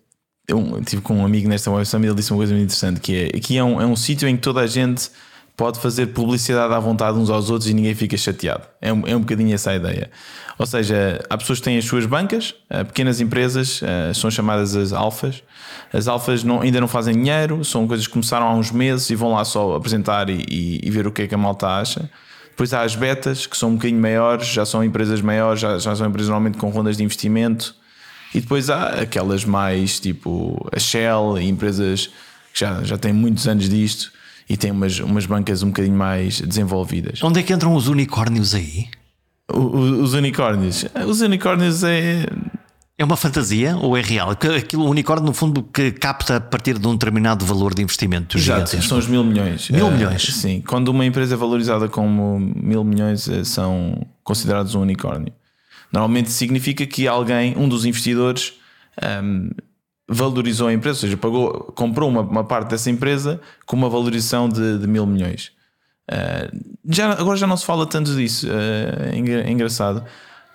[0.48, 3.15] Eu tive com um amigo nesta Web Summit, ele disse uma coisa muito interessante: que
[3.15, 5.10] é aqui é um, é um sítio em que toda a gente
[5.58, 8.63] pode fazer publicidade à vontade uns aos outros e ninguém fica chateado.
[8.80, 10.12] É um, é um bocadinho essa a ideia.
[10.60, 14.76] Ou seja, há pessoas que têm as suas bancas, eh, pequenas empresas, eh, são chamadas
[14.76, 15.41] as alfas.
[15.91, 19.15] As alfas não, ainda não fazem dinheiro, são coisas que começaram há uns meses e
[19.15, 22.08] vão lá só apresentar e, e, e ver o que é que a malta acha.
[22.58, 25.96] Depois há as betas, que são um bocadinho maiores, já são empresas maiores, já, já
[25.96, 27.76] são empresas normalmente com rondas de investimento.
[28.34, 32.08] E depois há aquelas mais tipo a Shell, empresas
[32.52, 34.12] que já, já têm muitos anos disto
[34.50, 37.22] e tem umas, umas bancas um bocadinho mais desenvolvidas.
[37.22, 38.88] Onde é que entram os unicórnios aí?
[39.48, 40.84] O, o, os unicórnios.
[41.08, 42.26] Os unicórnios é.
[42.99, 44.31] É uma fantasia ou é real?
[44.31, 48.36] Aquilo, o unicórnio, no fundo, que capta a partir de um determinado valor de investimento.
[48.36, 49.69] Exato, são os mil milhões.
[49.69, 50.23] Mil uh, milhões?
[50.33, 55.31] Sim, quando uma empresa é valorizada como mil milhões, eh, são considerados um unicórnio.
[55.93, 58.53] Normalmente significa que alguém, um dos investidores,
[59.23, 59.51] um,
[60.07, 64.49] valorizou a empresa, ou seja, pagou, comprou uma, uma parte dessa empresa com uma valorização
[64.49, 65.51] de, de mil milhões.
[66.12, 70.03] Uh, já, agora já não se fala tanto disso, uh, é engraçado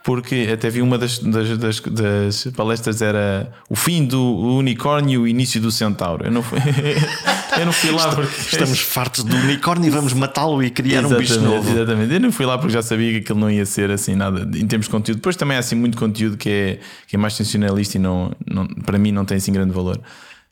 [0.04, 4.20] porque até vi uma das, das, das, das, palestras era o fim do
[4.56, 6.24] unicórnio e o início do centauro.
[6.24, 6.58] Eu não fui,
[7.58, 8.40] eu não fui lá porque.
[8.40, 11.70] Estamos fartos do unicórnio e vamos matá-lo e criar um bicho novo.
[11.70, 12.12] Exatamente.
[12.12, 14.66] Eu não fui lá porque já sabia que aquilo não ia ser assim nada em
[14.66, 15.18] termos de conteúdo.
[15.18, 18.66] Depois também há assim muito conteúdo que é, que é mais sensacionalista e não, não,
[18.66, 20.00] para mim não tem assim grande valor.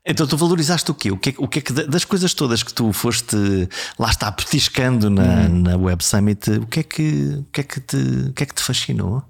[0.04, 1.10] Então tu valorizaste o quê?
[1.10, 3.36] O que, é, o que é que das coisas todas que tu foste
[3.98, 5.62] lá está petiscando na, hum.
[5.62, 8.46] na Web Summit, o que é que, o que, é que, te, o que é
[8.46, 9.22] que te fascinou?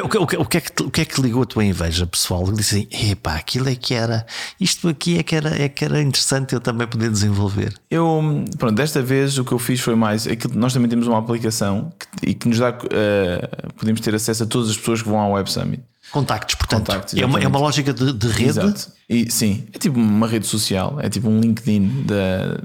[0.00, 1.64] O que, o, que, o, que é que, o que é que ligou a tua
[1.64, 2.50] inveja, pessoal?
[2.50, 4.26] Disse assim: epá, aquilo é que era,
[4.60, 7.72] isto aqui é que era, é que era interessante eu também poder desenvolver.
[7.88, 10.26] Eu, pronto, desta vez o que eu fiz foi mais.
[10.26, 12.70] Aquilo, nós também temos uma aplicação que, e que nos dá.
[12.70, 15.82] Uh, podemos ter acesso a todas as pessoas que vão ao Web Summit.
[16.10, 16.86] Contactos, portanto.
[16.86, 18.48] Contactos, é, uma, é uma lógica de, de rede.
[18.50, 18.92] Exato.
[19.08, 22.06] E, sim, é tipo uma rede social, é tipo um LinkedIn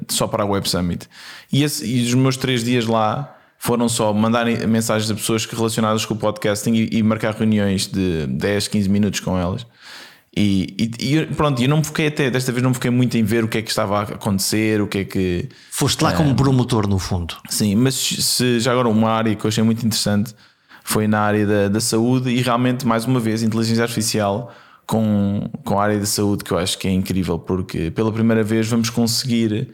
[0.08, 1.08] só para a Web Summit.
[1.52, 6.06] E, esse, e os meus três dias lá foram só mandar mensagens a pessoas relacionadas
[6.06, 9.68] com o podcasting e, e marcar reuniões de 10, 15 minutos com elas.
[10.36, 13.18] E, e, e, pronto, eu não me foquei até, desta vez não me foquei muito
[13.18, 15.50] em ver o que é que estava a acontecer, o que é que.
[15.72, 17.36] Foste lá como promotor, no fundo.
[17.50, 20.34] Sim, mas se já agora uma área que eu achei muito interessante
[20.82, 24.54] foi na área da, da saúde e realmente, mais uma vez, inteligência artificial
[24.88, 28.44] com, com a área da saúde que eu acho que é incrível, porque pela primeira
[28.44, 29.70] vez vamos conseguir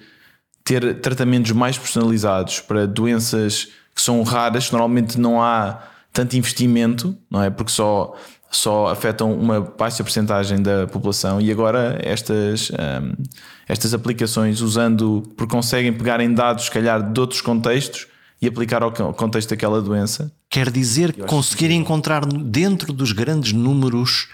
[0.65, 5.79] ter tratamentos mais personalizados para doenças que são raras, que normalmente não há
[6.11, 7.49] tanto investimento, não é?
[7.49, 8.15] Porque só,
[8.49, 13.23] só afetam uma baixa porcentagem da população e agora estas, um,
[13.67, 18.07] estas aplicações usando, porque conseguem pegar em dados, se calhar, de outros contextos
[18.41, 20.31] e aplicar ao contexto daquela doença.
[20.49, 21.73] Quer dizer conseguir que...
[21.73, 24.29] encontrar dentro dos grandes números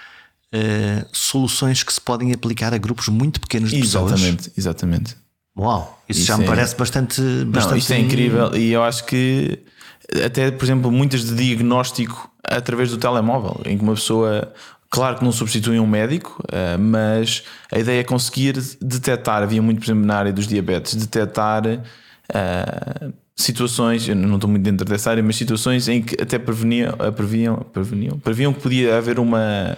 [0.53, 4.21] uh, soluções que se podem aplicar a grupos muito pequenos de exatamente, pessoas.
[4.21, 5.20] Exatamente, exatamente.
[5.57, 6.47] Uau, isso, isso já me é...
[6.47, 7.71] parece bastante, bastante.
[7.71, 9.59] Não, isto é incrível e eu acho que
[10.25, 14.51] até, por exemplo, muitas de diagnóstico através do telemóvel, em que uma pessoa,
[14.89, 19.79] claro que não substitui um médico, eh, mas a ideia é conseguir detectar, havia muito,
[19.79, 25.11] por exemplo, na área dos diabetes, detectar uh, situações, eu não estou muito dentro dessa
[25.11, 29.77] área, mas situações em que até preveniam, preveniam, preveniam, previam que podia haver uma,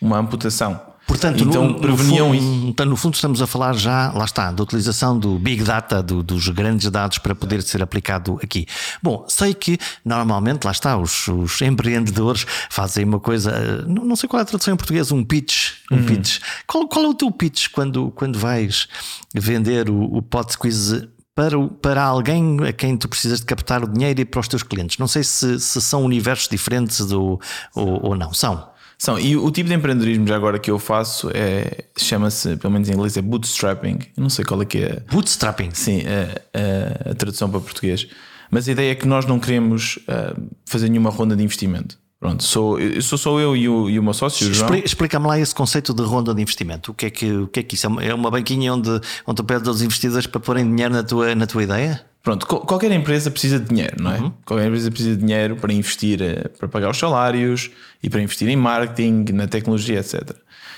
[0.00, 0.91] uma amputação.
[1.06, 4.50] Portanto, então no, preveniam no fundo, então, no fundo estamos a falar já, lá está,
[4.52, 8.66] da utilização do Big Data, do- dos grandes dados para poder ser aplicado aqui.
[9.02, 14.16] Bom, sei que normalmente, lá está, os, os empreendedores fazem uma coisa, eh, não, não
[14.16, 15.72] sei qual é a tradução em português, um pitch.
[15.90, 16.06] Um Uhum.
[16.06, 16.38] pitch.
[16.66, 18.88] Qual, qual é o teu pitch quando, quando vais
[19.34, 23.88] vender o, o Pod Squeeze para, para alguém a quem tu precisas de captar o
[23.88, 24.96] dinheiro e para os teus clientes?
[24.98, 27.40] Não sei se, se são universos diferentes ou,
[27.74, 28.32] ou, ou não.
[28.32, 28.70] São.
[29.04, 32.88] São, e o tipo de empreendedorismo já agora que eu faço é chama-se, pelo menos
[32.88, 33.98] em inglês, é bootstrapping.
[34.16, 35.70] Eu não sei qual é que é Bootstrapping.
[35.72, 38.06] sim, a, a- a tradução para português.
[38.48, 40.36] Mas a ideia é que nós não queremos ah,
[40.66, 41.98] fazer nenhuma ronda de investimento.
[42.20, 44.48] Pronto, sou, eu sou só eu e o, e o meu sócio,
[44.84, 46.92] Explica-me lá esse conceito de ronda de investimento.
[46.92, 47.88] O que é que, o que, é, que isso é?
[47.88, 48.88] Uma- É uma banquinha onde,
[49.26, 52.00] onde tu pedes aos investidores para porem dinheiro na tua, na tua ideia?
[52.22, 54.32] Pronto, qual- qualquer empresa precisa de dinheiro, não é?
[54.44, 57.70] Qualquer empresa precisa de dinheiro para investir, eh, para pagar os salários
[58.02, 60.30] e para investir em marketing, na tecnologia, etc.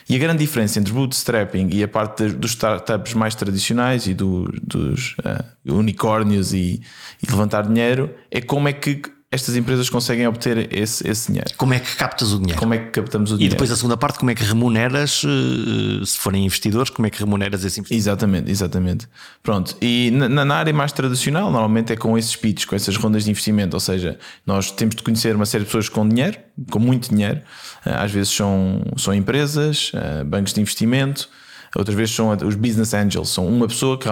[0.09, 4.51] E a grande diferença entre bootstrapping e a parte dos startups mais tradicionais e do-
[4.63, 6.81] dos eh, unicórnios e,
[7.23, 9.03] e levantar dinheiro é como é que
[9.35, 11.51] estas empresas conseguem obter esse, esse dinheiro.
[11.57, 12.59] Como é que captas o dinheiro?
[12.59, 13.55] Como é que captamos o E dinheiro?
[13.55, 17.19] depois a segunda parte, como é que remuneras, eh, se forem investidores, como é que
[17.19, 17.99] remuneras esse investidor?
[17.99, 19.09] Exatamente, exatamente.
[19.43, 23.25] Pronto, e na, na área mais tradicional, normalmente é com esses pitches, com essas rondas
[23.25, 26.39] de investimento, ou seja, nós temos de conhecer uma série de pessoas com dinheiro,
[26.71, 27.41] com muito dinheiro,
[27.85, 29.93] Ah, às vezes são, são empresas,
[30.27, 31.29] bancos de investimento,
[31.77, 34.09] outras vezes são os business angels, são uma pessoa que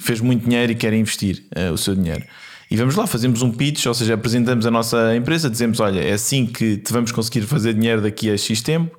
[0.00, 2.24] fez muito dinheiro e quer investir o seu dinheiro.
[2.72, 6.12] E vamos lá, fazemos um pitch, ou seja, apresentamos a nossa empresa, dizemos: olha, é
[6.14, 8.96] assim que te vamos conseguir fazer dinheiro daqui a X tempo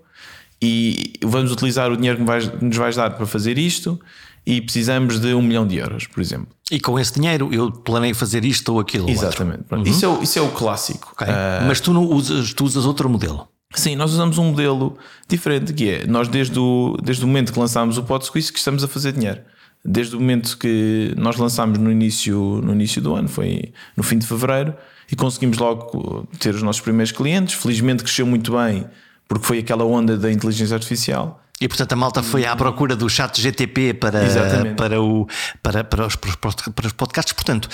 [0.61, 3.99] e vamos utilizar o dinheiro que vais- nos vais dar para fazer isto
[4.45, 6.47] e precisamos de um milhão de euros, por exemplo.
[6.71, 9.09] E com esse dinheiro eu planeio fazer isto ou aquilo.
[9.09, 9.63] Exatamente.
[9.63, 9.87] Pronto.
[9.89, 11.09] Isso, é o, isso é o clássico.
[11.13, 11.27] Ok.
[11.27, 13.47] Ah, Mas tu, não usas, tu usas outro modelo.
[13.73, 17.59] sim, nós usamos um modelo diferente que é nós desde o, desde o momento que
[17.59, 19.41] lançámos o Pod Squeeze que estamos a fazer dinheiro.
[19.85, 24.17] Desde o momento que nós lançámos no início, no início do ano, foi no fim
[24.17, 24.73] de fevereiro,
[25.11, 27.55] e conseguimos logo ter os nossos primeiros clientes.
[27.55, 28.87] Felizmente cresceu muito bem,
[29.27, 31.43] porque foi aquela onda da inteligência artificial.
[31.61, 34.75] E portanto a malta foi à procura do chat GTP para, Exatamente.
[34.75, 35.27] para, o,
[35.61, 37.33] para, para, os, para os- para os podcasts.
[37.33, 37.69] Portanto,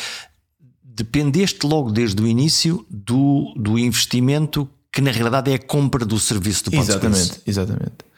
[0.83, 6.19] dependeste logo desde o início do, do investimento que na realidade é a compra do
[6.19, 7.05] serviço do podcast.
[7.05, 8.08] Exatamente, exatamente.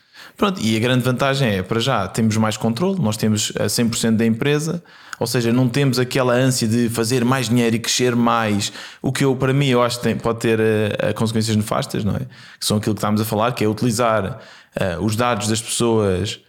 [0.42, 4.16] Pronto, e a grande vantagem é, para já, temos mais controle, nós temos a 100%
[4.16, 4.84] da empresa,
[5.20, 8.74] ou seja, não temos aquela ânsia de fazer mais dinheiro e crescer mais,
[9.04, 12.16] o que eu, para mim, eu acho que tem- pode ter eh, consequências nefastas, não
[12.16, 12.22] é?
[12.60, 14.40] Que são aquilo que estamos a falar, que é utilizar
[14.76, 16.40] eh, os dados das pessoas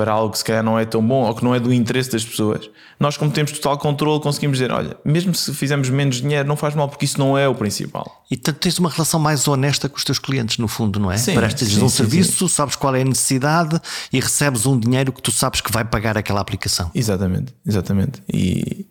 [0.00, 2.10] para algo que se calhar não é tão bom ou que não é do interesse
[2.10, 2.70] das pessoas.
[2.98, 6.74] Nós, como temos total controle, conseguimos dizer: olha, mesmo se fizermos menos dinheiro, não faz
[6.74, 8.24] mal, porque isso não é o principal.
[8.30, 11.18] E portanto tens uma relação mais honesta com os teus clientes, no fundo, não é?
[11.18, 13.78] Sim, Prestas-lhes sim, um sim, serviço, sabes qual é a necessidade
[14.10, 16.90] e recebes um dinheiro que tu sabes que vai pagar aquela aplicação.
[16.94, 18.22] Exatamente, exatamente.
[18.32, 18.86] E,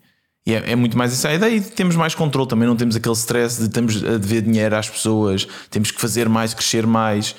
[0.46, 2.94] e é, é muito mais essa a ideia e temos mais controle também, não temos
[2.94, 7.34] aquele stress de temos a dever dinheiro às pessoas, temos que fazer mais, crescer mais.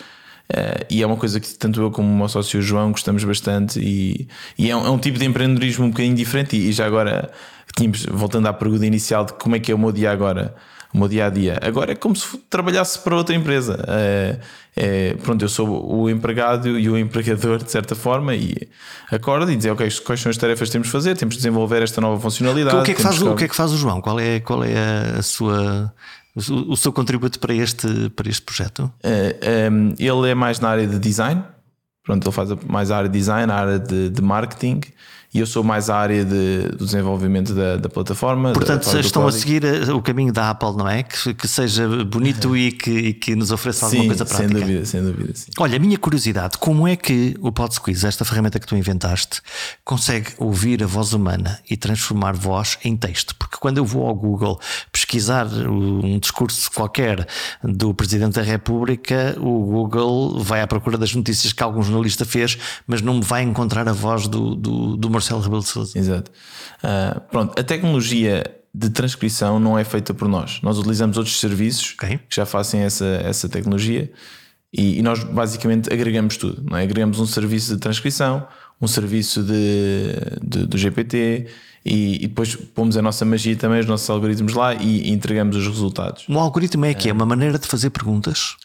[0.53, 3.79] Eh, e é uma coisa que tanto eu como o meu sócio João gostamos bastante
[3.79, 6.85] e, e é, um, é um tipo de empreendedorismo um bocadinho diferente e, e já
[6.85, 7.31] agora
[7.75, 10.53] tínhamos, voltando à pergunta inicial de como é que é o meu dia agora
[10.93, 11.57] o meu dia a dia.
[11.61, 13.83] Agora é como se trabalhasse para outra empresa.
[13.87, 14.39] É,
[14.75, 18.67] é, pronto, eu sou o empregado e o empregador, de certa forma, e
[19.09, 21.81] acordo e dizer, ok, quais são as tarefas que temos de fazer, temos de desenvolver
[21.81, 22.75] esta nova funcionalidade.
[22.75, 24.01] o, que é que faz, o, o que é que faz o João?
[24.01, 25.93] Qual é, qual é a sua,
[26.35, 28.91] o, o seu contributo para este, para este projeto?
[29.03, 31.43] Eh, um, ele é mais na área de design,
[32.03, 34.81] pronto, ele faz mais a área de design, a área de, de marketing.
[35.33, 38.51] E eu sou mais a área de, do desenvolvimento da, da plataforma.
[38.51, 41.03] Portanto, da, estão a seguir eh, o caminho da Apple, não é?
[41.03, 44.59] Que, que seja bonito e, que, e que nos ofereça alguma Sim, coisa sem prática.
[44.59, 45.31] dúvida, sem dúvida.
[45.33, 45.51] Sim.
[45.57, 49.41] Olha, a minha curiosidade, como é que o PodSqueeze, esta ferramenta que tu inventaste,
[49.85, 53.33] consegue ouvir a voz humana e transformar voz em texto?
[53.37, 54.59] Porque quando eu vou ao Google
[54.91, 57.25] pesquisar um discurso qualquer
[57.63, 62.57] do Presidente da República, o Google vai à procura das notícias que algum jornalista fez,
[62.85, 65.97] mas não me vai encontrar a voz do, do, do Marcelo Rebelo de Sousa.
[65.97, 66.31] Exato.
[66.81, 70.59] Ah, pronto, a tecnologia de transcrição não é feita por nós.
[70.63, 72.17] Nós utilizamos outros serviços Ok.
[72.29, 74.11] que já fazem essa, essa tecnologia
[74.73, 76.63] e, e nós basicamente agregamos tudo.
[76.69, 76.83] Não é?
[76.83, 78.47] Agregamos um serviço de transcrição,
[78.81, 81.47] um serviço de, de- do GPT
[81.85, 85.55] e, e depois pomos a nossa magia também, os nossos algoritmos lá e, e entregamos
[85.57, 86.23] os resultados.
[86.29, 88.55] Um algoritmo é que é uma maneira de fazer perguntas.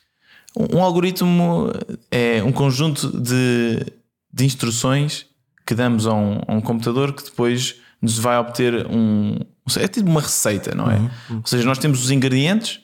[0.57, 1.70] Um, um algoritmo
[2.11, 3.85] é um conjunto de,
[4.33, 5.26] de instruções
[5.67, 9.39] que damos a um, a um computador que depois nos vai obter um.
[9.79, 11.11] É tipo uma receita, não é?
[11.29, 12.79] Ou seja, nós temos os ingredientes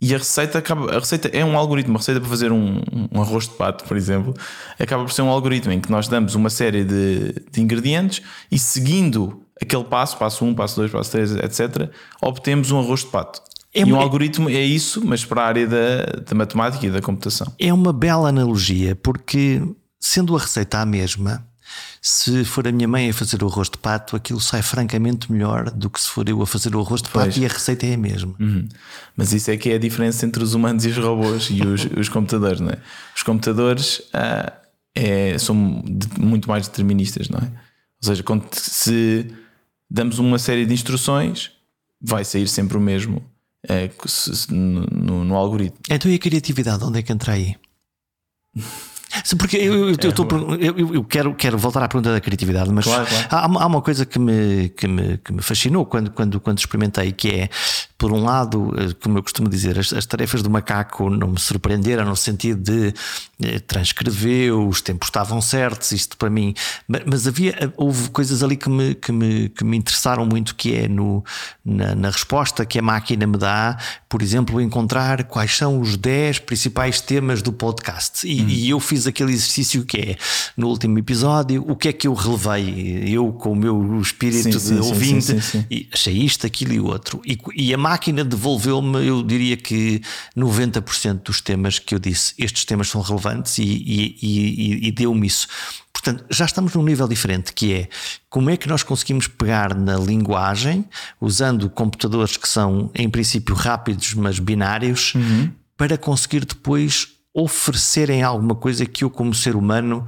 [0.00, 3.20] E a receita acaba, a receita é um algoritmo, a receita para fazer um, um,
[3.20, 4.34] arroz de pato, por exemplo,
[4.78, 8.22] acaba por ser um algoritmo em que nós damos uma série de, de ingredientes
[8.52, 13.06] e seguindo aquele passo, passo 1, passo 2, passo 3, etc., obtemos um arroz de
[13.06, 13.40] pato.
[13.74, 17.00] É e um algoritmo é isso, mas para a área da, da matemática e da
[17.00, 17.52] computação.
[17.58, 19.62] É uma bela analogia, porque
[19.98, 21.46] sendo a receita a mesma,
[22.00, 25.70] se for a minha mãe a fazer o arroz de pato, aquilo sai francamente melhor
[25.70, 27.36] do que se for eu a fazer o arroz de pato pois.
[27.36, 28.34] e a receita é a mesma.
[28.38, 28.68] Uhum.
[29.16, 31.84] Mas isso é que é a diferença entre os humanos e os robôs e os,
[31.98, 32.78] os computadores, não é?
[33.14, 34.52] Os computadores ah,
[34.94, 37.44] é, são muito mais deterministas, não é?
[37.44, 39.26] Ou seja, quando, se
[39.90, 41.50] damos uma série de instruções,
[42.00, 43.24] vai sair sempre o mesmo
[43.68, 43.90] é,
[44.50, 45.78] no, no, no algoritmo.
[45.90, 47.56] Então e a criatividade, onde é que entra aí?
[49.38, 52.84] Porque eu, eu, eu, tô, eu, eu, quero, quero voltar à pergunta da criatividade, mas
[52.84, 53.26] claro, claro.
[53.30, 57.12] Há, há, uma coisa que me, que me, que me fascinou quando, quando, quando experimentei,
[57.12, 57.48] que é
[57.98, 61.40] por um lado, eh, como eu costumo dizer, as, as, tarefas do macaco não me
[61.40, 62.94] surpreenderam no sentido de
[63.42, 66.54] eh, transcrever, os tempos estavam certos, isto para mim,
[66.86, 70.76] mas, havia, eh, houve coisas ali que me, que me, que me interessaram muito, que
[70.76, 71.24] é no,
[71.64, 73.76] na, na, resposta que a máquina me dá,
[74.08, 78.24] por exemplo, encontrar quais são os 10 principais temas do podcast.
[78.28, 78.48] E, hum.
[78.48, 80.16] e eu fiz aquele exercício que é,
[80.56, 84.50] no último episódio, o que é que eu relevei, eu com o meu espírito sim,
[84.50, 87.20] de sim, ouvinte, sim, e achei isto, aquilo e outro.
[87.26, 90.02] E, e a máquina devolveu-me, eu diria que
[90.36, 95.26] 90% dos temas que eu disse, estes temas são relevantes e, e, e, e deu-me
[95.26, 95.48] isso.
[95.92, 97.88] Portanto, já estamos num nível diferente, que é
[98.30, 100.84] como é que nós conseguimos pegar na linguagem,
[101.20, 105.50] usando computadores que são, em princípio, rápidos, mas binários, uhum.
[105.76, 110.06] para conseguir depois oferecerem alguma coisa que eu, como ser humano,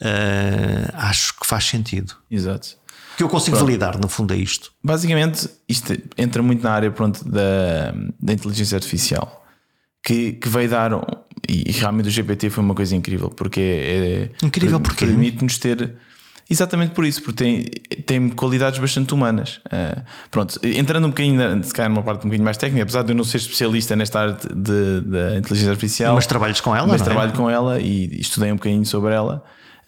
[0.00, 2.14] uh, acho que faz sentido.
[2.30, 2.78] Exato
[3.18, 3.66] que eu consigo pronto.
[3.66, 4.70] validar, no fundo, é isto.
[4.82, 9.44] Basicamente, isto entra muito na área pronto, da, da inteligência artificial,
[10.04, 10.92] que, que veio dar.
[11.48, 14.30] E realmente o GPT foi uma coisa incrível, porque é.
[14.46, 15.96] Incrível porque permite-nos ter.
[16.48, 17.64] Exatamente por isso, porque tem,
[18.06, 19.60] tem qualidades bastante humanas.
[19.66, 20.00] Uh,
[20.30, 23.16] pronto, entrando um bocadinho, se calhar numa parte um bocadinho mais técnica, apesar de eu
[23.16, 26.14] não ser especialista nesta arte da inteligência artificial.
[26.14, 27.04] Mas trabalhas com ela, Mas é?
[27.04, 29.42] trabalho com ela e estudei um bocadinho sobre ela.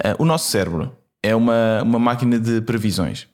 [0.05, 3.29] Uh, o nosso cérebro é uma, uma máquina de previsões.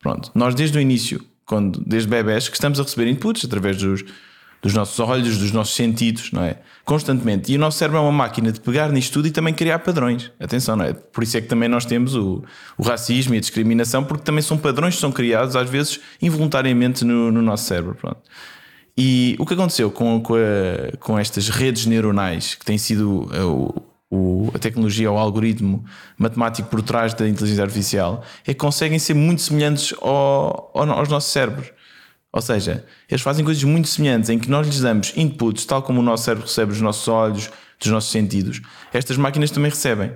[0.00, 4.04] Pronto, nós desde o início, quando, desde bebés, que estamos a receber inputs através dos,
[4.62, 6.58] dos nossos olhos, dos nossos sentidos, não é?
[6.84, 7.52] Constantemente.
[7.52, 10.30] E o nosso cérebro é uma máquina de pegar nisto tudo e também criar padrões.
[10.38, 10.92] Atenção, não é?
[10.92, 12.42] Por isso é que também nós temos o,
[12.76, 17.04] o racismo e a discriminação, porque também são padrões que são criados, às vezes, involuntariamente
[17.04, 17.94] no, no nosso cérebro.
[17.94, 18.20] Pronto.
[18.96, 23.28] E o que aconteceu com, com, a, com estas redes neuronais, que tem sido
[24.10, 25.84] o, a tecnologia, o algoritmo
[26.16, 31.08] matemático por trás da inteligência artificial, é que conseguem ser muito semelhantes ao, ao, aos
[31.08, 31.70] nossos cérebros.
[32.32, 36.00] Ou seja, eles fazem coisas muito semelhantes em que nós lhes damos inputs, tal como
[36.00, 38.60] o nosso cérebro recebe dos nossos olhos, dos nossos sentidos.
[38.92, 40.12] Estas máquinas também recebem.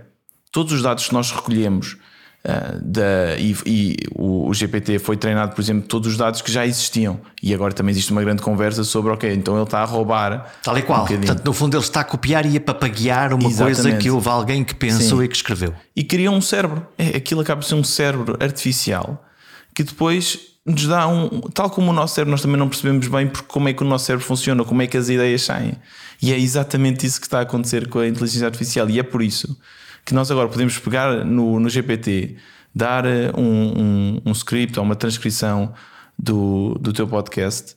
[0.50, 1.96] Todos os dados que nós recolhemos
[2.44, 6.50] Uh, da, e, e o, o, GPT foi treinado, por exemplo, todos os dados que
[6.50, 7.20] já existiam.
[7.40, 10.52] E agora também existe uma grande conversa sobre, ok, então ele está a roubar.
[10.60, 11.04] Tal e qual.
[11.04, 13.82] Um Portanto, no fundo, ele está a copiar e a papaguear uma Exatamente.
[13.82, 15.24] coisa que houve alguém que pensou Sim.
[15.24, 15.72] e que escreveu.
[15.94, 16.84] E criou um cérebro.
[16.98, 19.24] É, aquilo acaba por ser um cérebro artificial
[19.72, 21.42] que depois nos dá um.
[21.42, 23.86] Tal como o nosso cérebro, nós também não percebemos bem porque como é que o
[23.86, 25.74] nosso cérebro funciona, como é que as ideias saem.
[26.20, 28.90] E é exatamente isso que está a acontecer com a inteligência artificial.
[28.90, 29.56] E é por isso
[30.04, 32.36] que nós agora podemos pegar no, no GPT,
[32.74, 35.72] dar eh, um, um, um script ou uma transcrição
[36.18, 37.76] do, do teu podcast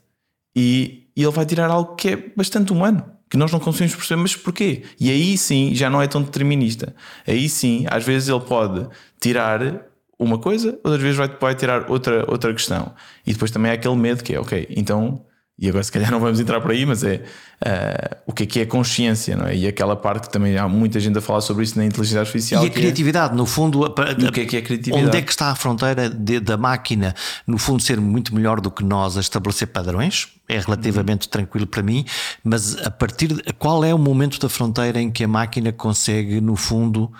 [0.56, 4.22] e, e ele vai tirar algo que é bastante humano que nós não conseguimos perceber,
[4.22, 4.84] mas porquê?
[5.00, 6.96] E aí sim já não é tão determinista.
[7.28, 8.88] Aí sim, às vezes ele pode
[9.20, 9.86] tirar
[10.18, 12.94] uma coisa, outras vezes vai, vai tirar outra, outra questão.
[13.26, 15.26] E depois também há aquele medo que é, ok, então
[15.58, 18.46] e agora se calhar não vamos entrar por aí, mas é uh, o que é
[18.46, 19.56] que é consciência, não é?
[19.56, 22.62] E aquela parte que também há muita gente a falar sobre isso na inteligência artificial.
[22.62, 23.38] E a é criatividade, é...
[23.38, 25.08] no fundo, a, a, o que é que é criatividade?
[25.08, 27.16] Onde é que está a fronteira de, da máquina,
[27.48, 30.28] no fundo, ser muito melhor do que nós a estabelecer padrões?
[30.48, 31.32] É relativamente uhum.
[31.32, 32.06] tranquilo para mim,
[32.44, 36.42] mas a partir de qual é o momento da fronteira em que a máquina consegue,
[36.42, 37.12] no fundo,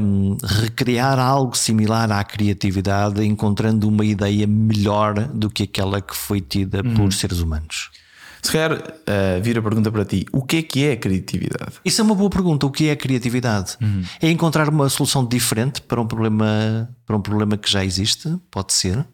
[0.00, 6.40] um, recriar algo similar à criatividade, encontrando uma ideia melhor do que aquela que foi
[6.40, 6.94] tida uhum.
[6.94, 7.90] por seres humanos?
[8.42, 11.72] Se calhar uh, vir a pergunta para ti: o que é que é a criatividade?
[11.84, 12.66] Isso é uma boa pergunta.
[12.66, 13.76] O que é a criatividade?
[13.80, 14.02] Uhum.
[14.22, 18.36] É encontrar uma solução diferente para um problema, para um problema que já existe?
[18.50, 19.04] Pode ser?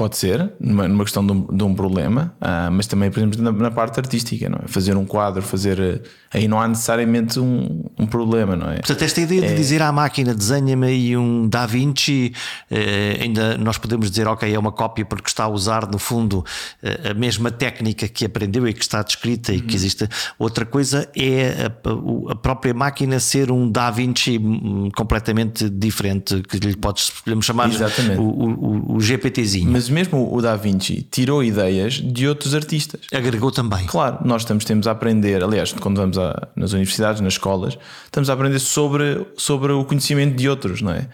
[0.00, 3.42] Pode ser, numa, numa questão de um, de um problema, uh, mas também, por exemplo,
[3.42, 4.66] na, na, parte artística, não é?
[4.66, 5.78] Fazer um quadro, fazer.
[5.78, 6.00] Uh,
[6.32, 8.76] aí não há necessariamente um, um, problema, não é?
[8.76, 9.48] Portanto, esta ideia é...
[9.48, 12.32] de dizer à máquina desenha-me aí um Da Vinci,
[12.70, 16.42] uh, ainda nós podemos dizer, ok, é uma cópia porque está a usar, no fundo,
[17.04, 19.58] a mesma técnica que aprendeu e que está descrita uhum.
[19.58, 19.74] e que uhum.
[19.74, 20.08] existe.
[20.38, 26.56] Outra coisa é a, a, própria máquina ser um Da Vinci hum, completamente diferente, que
[26.56, 27.68] lhe podes podemos chamar
[28.18, 29.70] o, o, o GPTzinho.
[29.70, 33.00] Mas mesmo o Da Vinci tirou ideias de outros artistas.
[33.12, 33.86] Agregou também.
[33.86, 38.30] Claro, nós estamos, temos a aprender, aliás, quando vamos a, nas universidades, nas escolas, estamos
[38.30, 41.08] a aprender sobre, sobre o conhecimento de outros, não é?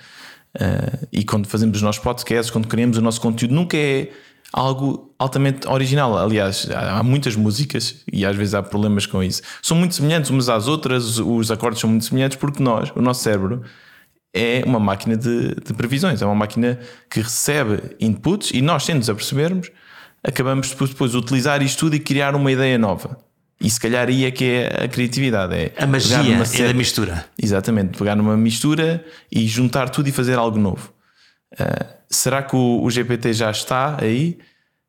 [0.54, 4.10] Uh, e quando fazemos os nossos podcasts, quando criamos o nosso conteúdo, nunca é
[4.52, 6.16] algo altamente original.
[6.16, 9.42] Aliás, há muitas músicas e às vezes há problemas com isso.
[9.60, 13.22] São muito semelhantes umas às outras, os acordes são muito semelhantes porque nós, o nosso
[13.22, 13.62] cérebro,
[14.34, 16.78] é uma máquina de, de, previsões, é uma máquina
[17.10, 19.70] que recebe inputs e nós, sem nos apercebermos,
[20.22, 23.18] acabamos depois, depois de utilizar isto tudo e criar uma ideia nova.
[23.60, 25.54] E se calhar aí é que é a criatividade.
[25.54, 27.24] É a magia é da mistura.
[27.42, 30.92] Exatamente, pegar numa mistura e juntar tudo e fazer algo novo.
[31.54, 34.38] Uh, será que o, o, GPT já está aí?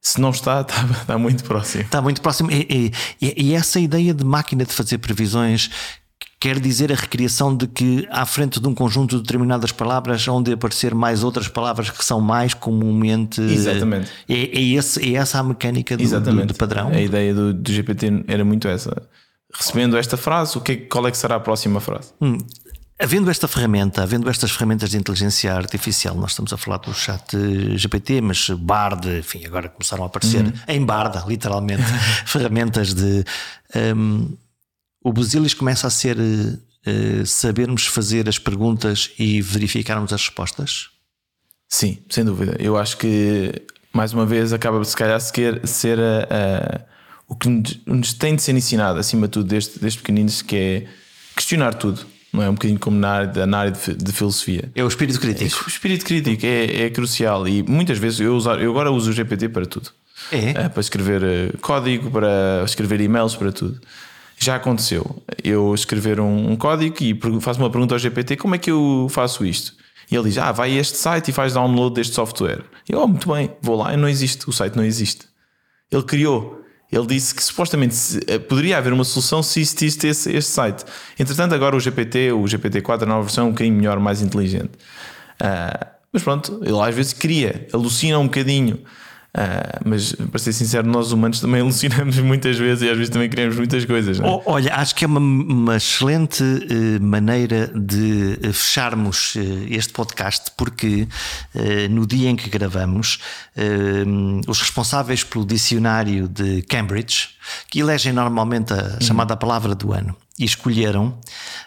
[0.01, 1.83] Se não está, está, está muito próximo.
[1.83, 2.51] Está muito próximo.
[2.51, 5.69] E, e, e, essa ideia de máquina de fazer previsões
[6.39, 10.53] quer dizer a recriação de que, à frente de um conjunto de determinadas palavras, onde
[10.53, 13.41] aparecer mais outras palavras que são mais comumente.
[13.41, 14.11] Exatamente.
[14.29, 16.47] É, é, esse, é essa a mecânica do, Exatamente.
[16.47, 16.89] Do, do padrão.
[16.89, 19.01] A ideia do, do, GPT era muito essa.
[19.53, 22.11] Recebendo esta frase, o que, é qual é que será a próxima frase?
[22.21, 22.38] Hum.
[22.99, 27.38] Havendo esta ferramenta, havendo estas ferramentas de inteligência artificial, nós estamos a falar do chat
[27.75, 30.53] GPT, mas Bard, enfim, agora começaram a aparecer uhum.
[30.67, 31.83] em Barda, literalmente,
[32.25, 33.23] ferramentas de.
[33.95, 34.35] Um,
[35.08, 40.89] o Busilis começa a ser uh, sabermos fazer as perguntas e verificarmos as respostas?
[41.70, 42.58] Sim, sem dúvida.
[42.60, 43.53] Eu acho que,
[43.93, 46.82] mais uma vez, acaba se calhar ser, ser a, a,
[47.26, 47.47] o que
[47.86, 50.88] nos tem de ser ensinado, acima de tudo, desde, desde pequeninos, que é
[51.38, 52.05] questionar tudo.
[52.34, 54.70] Não é um bocadinho como na área, na área de, de filosofia.
[54.76, 55.58] É o espírito crítico.
[55.62, 59.10] É, o espírito crítico é, é crucial e muitas vezes eu, usar, eu agora uso
[59.10, 59.89] o GPT para tudo.
[60.34, 60.49] É?
[60.49, 63.80] é para escrever código, para escrever e-mails, para tudo.
[64.39, 68.57] Já aconteceu eu escrever um, um código e faço uma pergunta ao GPT: como é
[68.57, 69.73] que eu faço isto?
[70.09, 72.63] E ele diz: Ah, vai a este site e faz download deste software.
[72.88, 75.25] Eu, oh, muito bem, vou lá e não existe, o site não existe.
[75.91, 76.63] Ele criou.
[76.89, 77.95] Ele disse que supostamente
[78.27, 80.85] eh, poderia haver uma solução se existisse esse, este site.
[81.19, 84.71] Entretanto, agora o GPT, o GPT-4, a nova versão, é um bocadinho melhor, mais inteligente.
[85.41, 88.79] Uh, mas pronto, ele às vezes cria, alucina um bocadinho.
[89.38, 93.29] Uh, mas para ser sincero, nós humanos também alucinamos muitas vezes e às vezes também
[93.29, 94.19] queremos muitas coisas.
[94.19, 94.23] É?
[94.45, 100.51] Olha, acho que é uma, uma excelente uh, maneira de eh, fecharmos uh, este podcast,
[100.57, 101.07] porque
[101.89, 103.19] no dia em que gravamos,
[104.47, 107.29] os responsáveis pelo dicionário de Cambridge,
[107.69, 109.01] que elegem normalmente a uhum.
[109.01, 111.19] chamada palavra do ano, e escolheram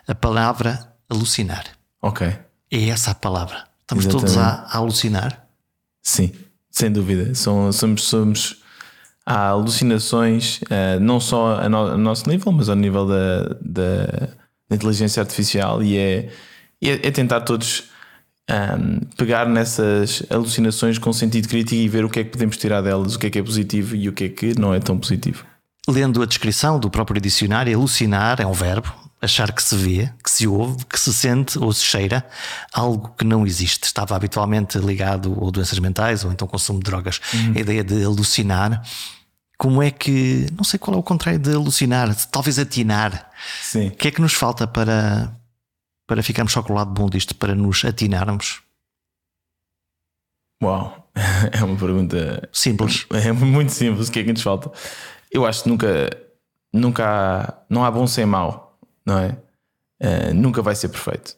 [0.08, 1.64] a palavra alucinar.
[2.02, 2.26] Ok.
[2.70, 3.64] É essa a palavra.
[3.80, 4.34] Estamos Exatamente.
[4.34, 5.46] todos a, a alucinar?
[6.02, 6.32] Sim.
[6.70, 7.34] Sem dúvida.
[7.34, 8.62] Somos, somos
[9.26, 14.28] há alucinações, uh, não só a, no, a, nosso nível, mas ao nível da, da,
[14.68, 16.28] da inteligência artificial, e é,
[16.82, 17.90] é, é tentar todos
[18.48, 22.56] um, ehm, pegar nessas alucinações com sentido crítico e ver o que é que podemos
[22.56, 24.80] tirar delas, o que é que é positivo e o que é que não é
[24.80, 25.44] tão positivo.
[25.88, 30.30] Lendo a descrição do próprio dicionário, alucinar é um verbo, achar que se vê, que
[30.30, 32.26] se ouve, que se sente ou se cheira
[32.72, 33.84] algo que não existe.
[33.84, 37.20] Estava habitualmente ligado ou doenças mentais ou então consumo de drogas.
[37.34, 37.52] Uhum.
[37.56, 38.82] A ideia de alucinar.
[39.58, 40.46] Como é que.
[40.56, 43.30] Não sei qual é o contrário de alucinar, talvez atinar.
[43.60, 43.88] Sim.
[43.88, 45.36] O que é que nos falta para,
[46.06, 48.62] para ficarmos só com o lado bom disto, para nos atinarmos?
[50.62, 51.10] Uau,
[51.52, 53.06] é uma pergunta simples.
[53.10, 54.08] É muito simples.
[54.08, 54.72] O que é que nos falta?
[55.30, 56.10] Eu acho que nunca,
[56.72, 58.69] nunca há, não há bom sem mau
[59.04, 59.36] não é?
[60.02, 61.36] Uh, nunca vai ser perfeito.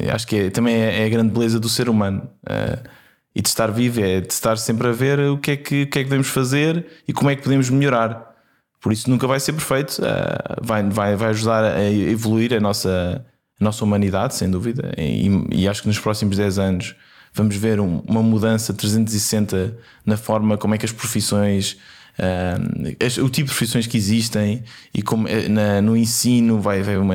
[0.00, 2.28] Eu acho que é, também é, é, a grande beleza do ser humano.
[2.44, 2.88] Uh,
[3.34, 5.90] e de estar vivo é de estar sempre a ver o que, é que, o
[5.90, 8.34] que é que podemos fazer e como é que podemos melhorar.
[8.80, 9.98] Por isso nunca vai ser perfeito.
[9.98, 13.22] Uh, vai, vai, vai ajudar a evoluir a nossa,
[13.60, 14.94] a nossa humanidade, sem dúvida.
[14.96, 16.96] E, e acho que nos próximos 10 anos
[17.34, 21.76] vamos ver um, uma mudança 360 na forma como é que as profissões
[22.18, 24.62] uh, o tipo de profissões que existem
[24.92, 27.14] e como eh, na, no ensino vai haver uma,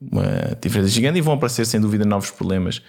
[0.00, 2.82] uma diferença gigante e vão aparecer sem dúvida novos problemas.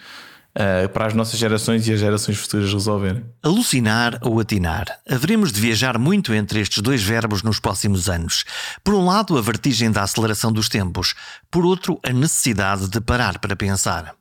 [0.56, 3.24] Uh, para as nossas gerações e as gerações futuras resolverem.
[3.44, 4.88] Alucinar ou atinar.
[5.08, 8.44] Haveremos de viajar muito entre estes dois verbos nos próximos anos.
[8.84, 11.14] Por um lado, a vertigem da aceleração dos tempos,
[11.52, 14.16] por outro, a necessidade de parar para pensar.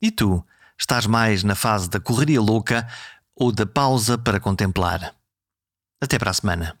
[0.00, 0.42] E tu,
[0.78, 2.86] estás mais na fase da correria louca
[3.34, 5.15] ou da pausa para contemplar.
[6.02, 6.76] Até para a semana.